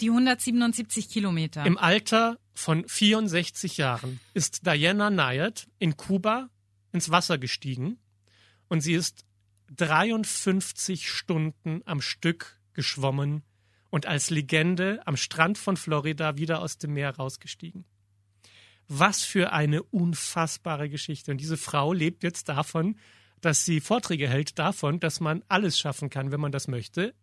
Die 0.00 0.10
177 0.10 1.08
Kilometer. 1.08 1.64
Im 1.64 1.78
Alter 1.78 2.38
von 2.54 2.86
64 2.86 3.78
Jahren 3.78 4.20
ist 4.34 4.66
Diana 4.66 5.10
Nayat 5.10 5.68
in 5.78 5.96
Kuba 5.96 6.50
ins 6.92 7.10
Wasser 7.10 7.38
gestiegen 7.38 7.98
und 8.68 8.80
sie 8.80 8.94
ist 8.94 9.24
53 9.74 11.08
Stunden 11.08 11.82
am 11.86 12.00
Stück 12.00 12.60
geschwommen 12.72 13.42
und 13.90 14.06
als 14.06 14.30
Legende 14.30 15.00
am 15.06 15.16
Strand 15.16 15.58
von 15.58 15.76
Florida 15.76 16.36
wieder 16.36 16.60
aus 16.60 16.78
dem 16.78 16.92
Meer 16.92 17.16
rausgestiegen. 17.16 17.84
Was 18.88 19.24
für 19.24 19.52
eine 19.52 19.82
unfassbare 19.82 20.88
Geschichte. 20.88 21.32
Und 21.32 21.40
diese 21.40 21.56
Frau 21.56 21.92
lebt 21.92 22.22
jetzt 22.22 22.48
davon, 22.48 22.98
dass 23.40 23.64
sie 23.64 23.80
Vorträge 23.80 24.28
hält 24.28 24.58
davon, 24.58 25.00
dass 25.00 25.20
man 25.20 25.42
alles 25.48 25.78
schaffen 25.78 26.10
kann, 26.10 26.30
wenn 26.30 26.40
man 26.40 26.52
das 26.52 26.68
möchte, 26.68 27.14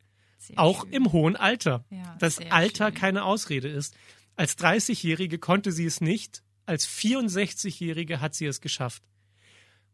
Sehr 0.47 0.60
auch 0.60 0.84
schön. 0.84 0.93
im 0.93 1.12
hohen 1.12 1.36
Alter. 1.36 1.86
Ja, 1.89 2.15
dass 2.19 2.39
Alter 2.39 2.88
schön. 2.88 2.95
keine 2.95 3.23
Ausrede 3.23 3.67
ist. 3.69 3.95
Als 4.36 4.58
30-Jährige 4.58 5.38
konnte 5.39 5.71
sie 5.71 5.86
es 5.86 6.01
nicht, 6.01 6.43
als 6.65 6.88
64-Jährige 6.88 8.19
hat 8.21 8.36
sie 8.36 8.45
es 8.45 8.62
geschafft. 8.62 9.03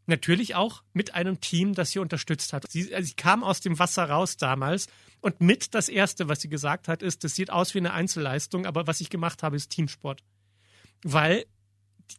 Natürlich 0.06 0.56
auch 0.56 0.84
mit 0.94 1.14
einem 1.14 1.40
Team, 1.40 1.76
das 1.76 1.92
sie 1.92 2.00
unterstützt 2.00 2.52
hat. 2.54 2.66
Sie, 2.72 2.94
also 2.96 3.08
sie 3.08 3.14
kam 3.14 3.44
aus 3.44 3.60
dem 3.62 3.78
Wasser 3.78 4.10
raus 4.10 4.38
damals 4.38 4.88
und 5.22 5.40
mit 5.40 5.76
das 5.76 5.88
Erste, 5.88 6.28
was 6.28 6.42
sie 6.42 6.50
gesagt 6.50 6.88
hat, 6.88 7.04
ist, 7.04 7.24
das 7.24 7.36
sieht 7.36 7.52
aus 7.52 7.76
wie 7.76 7.80
eine 7.80 7.94
Einzelleistung, 7.94 8.66
aber 8.66 8.88
was 8.88 9.02
ich 9.02 9.10
gemacht 9.12 9.44
habe, 9.44 9.56
ist 9.56 9.70
Teamsport. 9.70 10.24
Weil 11.04 11.46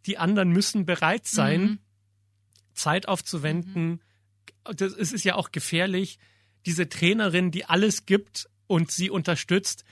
die 0.06 0.18
anderen 0.18 0.50
müssen 0.50 0.86
bereit 0.86 1.26
sein, 1.26 1.60
Mhm. 1.62 1.78
Zeit 2.74 3.08
aufzuwenden. 3.08 4.00
Das, 4.64 4.92
es 4.92 5.12
ist 5.12 5.24
ja 5.24 5.34
auch 5.34 5.50
gefährlich, 5.50 6.18
diese 6.66 6.88
Trainerin, 6.88 7.50
die 7.50 7.64
alles 7.64 8.06
gibt 8.06 8.48
und 8.66 8.90
sie 8.90 9.10
unterstützt. 9.10 9.84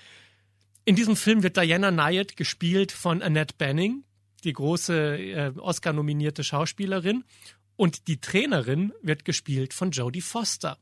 In 0.84 0.96
diesem 0.96 1.16
Film 1.16 1.42
wird 1.42 1.56
Diana 1.56 1.90
Nayat 1.90 2.36
gespielt 2.36 2.92
von 2.92 3.22
Annette 3.22 3.54
Banning, 3.58 4.04
die 4.44 4.52
große 4.52 5.18
äh, 5.18 5.52
Oscar-nominierte 5.58 6.44
Schauspielerin. 6.44 7.24
Und 7.76 8.08
die 8.08 8.20
Trainerin 8.20 8.92
wird 9.02 9.24
gespielt 9.24 9.74
von 9.74 9.90
Jodie 9.90 10.20
Foster. 10.20 10.78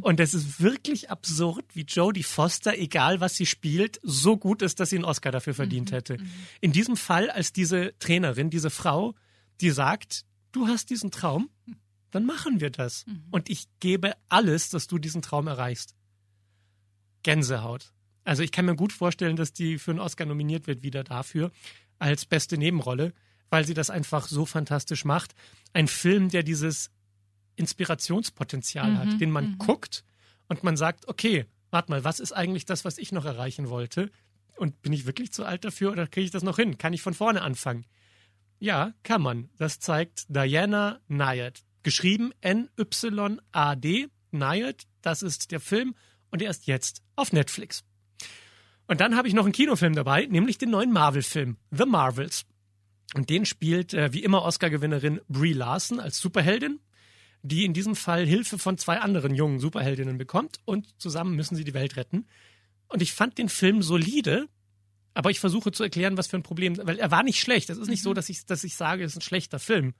Und 0.00 0.18
es 0.18 0.34
ist 0.34 0.60
wirklich 0.60 1.10
absurd, 1.10 1.64
wie 1.74 1.82
Jodie 1.82 2.24
Foster, 2.24 2.76
egal 2.76 3.20
was 3.20 3.36
sie 3.36 3.46
spielt, 3.46 4.00
so 4.02 4.36
gut 4.36 4.62
ist, 4.62 4.80
dass 4.80 4.90
sie 4.90 4.96
einen 4.96 5.04
Oscar 5.04 5.30
dafür 5.30 5.54
verdient 5.54 5.92
hätte. 5.92 6.16
In 6.60 6.72
diesem 6.72 6.96
Fall 6.96 7.30
als 7.30 7.52
diese 7.52 7.94
Trainerin, 8.00 8.50
diese 8.50 8.70
Frau, 8.70 9.14
die 9.60 9.70
sagt, 9.70 10.24
du 10.52 10.66
hast 10.66 10.90
diesen 10.90 11.12
Traum, 11.12 11.50
dann 12.10 12.26
machen 12.26 12.60
wir 12.60 12.70
das. 12.70 13.04
Und 13.30 13.48
ich 13.50 13.68
gebe 13.80 14.14
alles, 14.28 14.68
dass 14.68 14.86
du 14.86 14.98
diesen 14.98 15.22
Traum 15.22 15.46
erreichst. 15.46 15.94
Gänsehaut. 17.22 17.92
Also 18.24 18.42
ich 18.42 18.52
kann 18.52 18.66
mir 18.66 18.76
gut 18.76 18.92
vorstellen, 18.92 19.36
dass 19.36 19.52
die 19.52 19.78
für 19.78 19.90
einen 19.90 20.00
Oscar 20.00 20.26
nominiert 20.26 20.66
wird 20.66 20.82
wieder 20.82 21.04
dafür 21.04 21.50
als 21.98 22.24
beste 22.24 22.56
Nebenrolle, 22.58 23.12
weil 23.50 23.64
sie 23.64 23.74
das 23.74 23.90
einfach 23.90 24.28
so 24.28 24.46
fantastisch 24.46 25.04
macht. 25.04 25.34
Ein 25.72 25.88
Film, 25.88 26.28
der 26.28 26.42
dieses 26.42 26.90
Inspirationspotenzial 27.56 28.92
Mhm, 28.92 28.98
hat, 28.98 29.20
den 29.20 29.30
man 29.30 29.52
mhm. 29.52 29.58
guckt 29.58 30.04
und 30.48 30.64
man 30.64 30.76
sagt, 30.76 31.08
okay, 31.08 31.46
warte 31.70 31.90
mal, 31.90 32.04
was 32.04 32.20
ist 32.20 32.32
eigentlich 32.32 32.64
das, 32.64 32.84
was 32.84 32.98
ich 32.98 33.12
noch 33.12 33.24
erreichen 33.24 33.68
wollte? 33.68 34.10
Und 34.56 34.82
bin 34.82 34.92
ich 34.92 35.06
wirklich 35.06 35.32
zu 35.32 35.44
alt 35.44 35.64
dafür 35.64 35.92
oder 35.92 36.06
kriege 36.06 36.24
ich 36.24 36.30
das 36.30 36.42
noch 36.42 36.56
hin? 36.56 36.78
Kann 36.78 36.92
ich 36.92 37.02
von 37.02 37.14
vorne 37.14 37.42
anfangen? 37.42 37.86
Ja, 38.58 38.92
kann 39.02 39.22
man. 39.22 39.48
Das 39.56 39.80
zeigt 39.80 40.26
Diana 40.28 41.00
Nyad. 41.08 41.64
Geschrieben 41.82 42.32
N-Y-A-D. 42.40 44.08
Nyad, 44.32 44.86
das 45.02 45.22
ist 45.22 45.50
der 45.50 45.60
Film 45.60 45.94
und 46.30 46.42
er 46.42 46.50
ist 46.50 46.66
jetzt 46.66 47.02
auf 47.16 47.32
Netflix. 47.32 47.82
Und 48.86 49.00
dann 49.00 49.16
habe 49.16 49.28
ich 49.28 49.34
noch 49.34 49.44
einen 49.44 49.52
Kinofilm 49.52 49.94
dabei, 49.94 50.26
nämlich 50.26 50.58
den 50.58 50.70
neuen 50.70 50.92
Marvel-Film, 50.92 51.56
The 51.70 51.86
Marvels. 51.86 52.44
Und 53.14 53.30
den 53.30 53.44
spielt 53.44 53.94
äh, 53.94 54.12
wie 54.12 54.22
immer 54.22 54.42
Oscar-Gewinnerin 54.42 55.20
Brie 55.28 55.52
Larson 55.52 56.00
als 56.00 56.18
Superheldin, 56.18 56.80
die 57.42 57.64
in 57.64 57.72
diesem 57.72 57.96
Fall 57.96 58.26
Hilfe 58.26 58.58
von 58.58 58.78
zwei 58.78 58.98
anderen 58.98 59.34
jungen 59.34 59.58
Superheldinnen 59.58 60.18
bekommt 60.18 60.58
und 60.64 61.00
zusammen 61.00 61.34
müssen 61.34 61.56
sie 61.56 61.64
die 61.64 61.74
Welt 61.74 61.96
retten. 61.96 62.26
Und 62.88 63.02
ich 63.02 63.12
fand 63.12 63.38
den 63.38 63.48
Film 63.48 63.82
solide, 63.82 64.48
aber 65.14 65.30
ich 65.30 65.40
versuche 65.40 65.72
zu 65.72 65.82
erklären, 65.82 66.16
was 66.16 66.26
für 66.26 66.36
ein 66.36 66.42
Problem, 66.42 66.76
weil 66.82 66.98
er 66.98 67.10
war 67.10 67.22
nicht 67.22 67.40
schlecht. 67.40 67.70
Es 67.70 67.78
ist 67.78 67.88
nicht 67.88 68.02
so, 68.02 68.14
dass 68.14 68.28
ich, 68.28 68.46
dass 68.46 68.64
ich 68.64 68.76
sage, 68.76 69.04
es 69.04 69.12
ist 69.12 69.18
ein 69.18 69.22
schlechter 69.22 69.58
Film, 69.58 69.94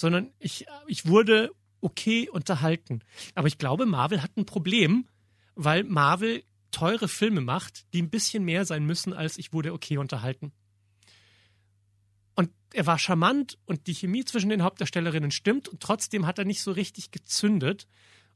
sondern 0.00 0.32
ich, 0.38 0.66
ich 0.86 1.06
wurde 1.06 1.50
okay 1.80 2.28
unterhalten. 2.28 3.00
Aber 3.34 3.48
ich 3.48 3.58
glaube, 3.58 3.86
Marvel 3.86 4.22
hat 4.22 4.36
ein 4.36 4.46
Problem, 4.46 5.06
weil 5.54 5.84
Marvel 5.84 6.42
teure 6.70 7.08
Filme 7.08 7.40
macht, 7.40 7.92
die 7.92 8.02
ein 8.02 8.10
bisschen 8.10 8.44
mehr 8.44 8.64
sein 8.64 8.84
müssen, 8.84 9.12
als 9.12 9.38
ich 9.38 9.52
wurde 9.52 9.72
okay 9.72 9.98
unterhalten. 9.98 10.52
Und 12.34 12.50
er 12.72 12.86
war 12.86 12.98
charmant 12.98 13.58
und 13.66 13.86
die 13.86 13.94
Chemie 13.94 14.24
zwischen 14.24 14.50
den 14.50 14.62
Hauptdarstellerinnen 14.62 15.30
stimmt 15.30 15.68
und 15.68 15.80
trotzdem 15.80 16.26
hat 16.26 16.38
er 16.38 16.44
nicht 16.44 16.62
so 16.62 16.72
richtig 16.72 17.10
gezündet. 17.10 17.86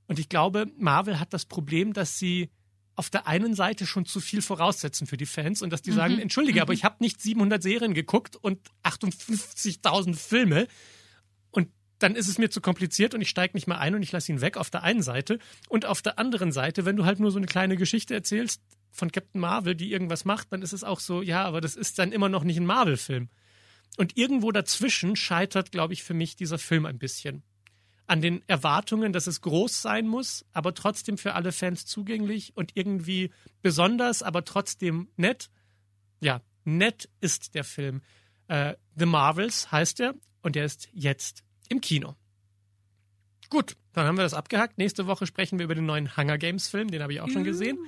Und 0.07 0.19
ich 0.19 0.29
glaube, 0.29 0.67
Marvel 0.79 1.21
hat 1.21 1.33
das 1.33 1.47
Problem, 1.47 1.93
dass 1.93 2.19
sie 2.19 2.51
auf 2.95 3.09
der 3.09 3.27
einen 3.27 3.55
Seite 3.55 3.87
schon 3.87 4.05
zu 4.05 4.21
viel 4.21 4.43
voraussetzen 4.43 5.07
für 5.07 5.17
die 5.17 5.27
Fans 5.27 5.63
und 5.63 5.71
dass 5.71 5.83
die 5.83 5.93
sagen, 5.93 6.19
entschuldige, 6.19 6.61
aber 6.61 6.73
ich 6.73 6.85
habe 6.85 6.97
nicht 7.01 7.21
700 7.21 7.63
Serien 7.63 7.95
geguckt 7.95 8.37
und 8.37 8.59
58.000 8.83 10.15
Filme 10.15 10.67
dann 12.03 12.17
ist 12.17 12.29
es 12.29 12.39
mir 12.39 12.51
zu 12.51 12.61
kompliziert 12.61 13.15
und 13.15 13.21
ich 13.21 13.29
steige 13.29 13.57
nicht 13.57 13.67
mehr 13.67 13.79
ein 13.79 13.95
und 13.95 14.03
ich 14.03 14.13
lasse 14.13 14.33
ihn 14.33 14.41
weg 14.41 14.57
auf 14.57 14.71
der 14.71 14.83
einen 14.83 15.03
Seite 15.03 15.39
und 15.69 15.87
auf 15.87 16.03
der 16.03 16.19
anderen 16.19 16.53
Seite, 16.53 16.85
wenn 16.85 16.97
du 16.97 17.05
halt 17.05 17.21
nur 17.21 17.31
so 17.31 17.39
eine 17.39 17.47
kleine 17.47 17.77
Geschichte 17.77 18.15
erzählst 18.15 18.61
von 18.91 19.11
Captain 19.11 19.41
Marvel, 19.41 19.75
die 19.75 19.91
irgendwas 19.91 20.25
macht, 20.25 20.53
dann 20.53 20.63
ist 20.63 20.73
es 20.73 20.85
auch 20.85 21.01
so, 21.01 21.23
ja, 21.23 21.45
aber 21.45 21.61
das 21.61 21.77
ist 21.77 21.99
dann 21.99 22.13
immer 22.13 22.29
noch 22.29 22.45
nicht 22.45 22.59
ein 22.59 22.67
Marvel-Film. 22.67 23.31
Und 23.97 24.17
irgendwo 24.17 24.53
dazwischen 24.53 25.17
scheitert, 25.17 25.71
glaube 25.71 25.93
ich, 25.93 26.03
für 26.03 26.15
mich 26.15 26.37
dieser 26.37 26.59
Film 26.59 26.87
ein 26.87 26.99
bisschen. 26.99 27.43
An 28.07 28.21
den 28.21 28.43
Erwartungen, 28.47 29.13
dass 29.13 29.27
es 29.27 29.41
groß 29.41 29.81
sein 29.81 30.07
muss, 30.07 30.45
aber 30.53 30.75
trotzdem 30.75 31.19
für 31.19 31.35
alle 31.35 31.53
Fans 31.53 31.87
zugänglich 31.87 32.57
und 32.57 32.73
irgendwie 32.75 33.31
besonders, 33.63 34.23
aber 34.23 34.45
trotzdem 34.45 35.09
nett. 35.17 35.51
Ja, 36.21 36.41
nett 36.65 37.09
ist 37.21 37.55
der 37.55 37.65
Film. 37.65 38.03
Äh, 38.49 38.75
The 38.97 39.07
Marvels 39.07 39.71
heißt 39.71 40.01
er 40.01 40.15
und 40.43 40.57
er 40.57 40.65
ist 40.65 40.89
jetzt 40.93 41.45
im 41.69 41.81
Kino. 41.81 42.15
Gut, 43.51 43.77
dann 43.93 44.07
haben 44.07 44.17
wir 44.17 44.23
das 44.23 44.35
abgehakt. 44.35 44.79
Nächste 44.79 45.07
Woche 45.07 45.27
sprechen 45.27 45.59
wir 45.59 45.65
über 45.65 45.75
den 45.75 45.85
neuen 45.87 46.17
Hunger 46.17 46.39
Games 46.39 46.69
Film, 46.69 46.91
den 46.91 47.03
habe 47.03 47.13
ich 47.13 47.21
auch 47.21 47.29
schon 47.29 47.45
gesehen. 47.45 47.79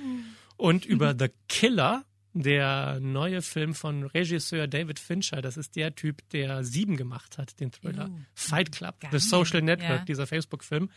Und 0.56 0.84
über 0.84 1.14
The 1.18 1.28
Killer, 1.48 2.04
der 2.34 2.98
neue 3.00 3.40
Film 3.42 3.74
von 3.74 4.02
Regisseur 4.04 4.66
David 4.66 4.98
Fincher. 4.98 5.40
Das 5.40 5.56
ist 5.56 5.76
der 5.76 5.94
Typ, 5.94 6.28
der 6.30 6.64
Sieben 6.64 6.96
gemacht 6.96 7.38
hat, 7.38 7.58
den 7.60 7.70
Thriller. 7.72 8.10
Uh, 8.10 8.18
Fight 8.34 8.72
Club, 8.72 9.00
geil. 9.00 9.10
The 9.12 9.18
Social 9.20 9.62
Network, 9.62 10.00
Ja. 10.00 10.04
dieser 10.04 10.26
Facebook-Film. 10.26 10.90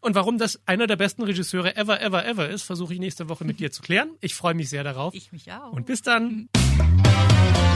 Und 0.00 0.14
warum 0.14 0.38
das 0.38 0.60
einer 0.66 0.86
der 0.86 0.96
besten 0.96 1.22
Regisseure 1.22 1.76
ever, 1.76 2.00
ever, 2.00 2.24
ever 2.24 2.48
ist, 2.48 2.62
versuche 2.62 2.94
ich 2.94 3.00
nächste 3.00 3.28
Woche 3.28 3.44
mit 3.44 3.58
dir 3.60 3.70
zu 3.72 3.82
klären. 3.82 4.10
Ich 4.20 4.34
freue 4.34 4.54
mich 4.54 4.68
sehr 4.68 4.84
darauf. 4.84 5.14
Ich 5.14 5.32
mich 5.32 5.50
auch. 5.52 5.72
Und 5.72 5.86
bis 5.86 6.02
dann. 6.02 6.48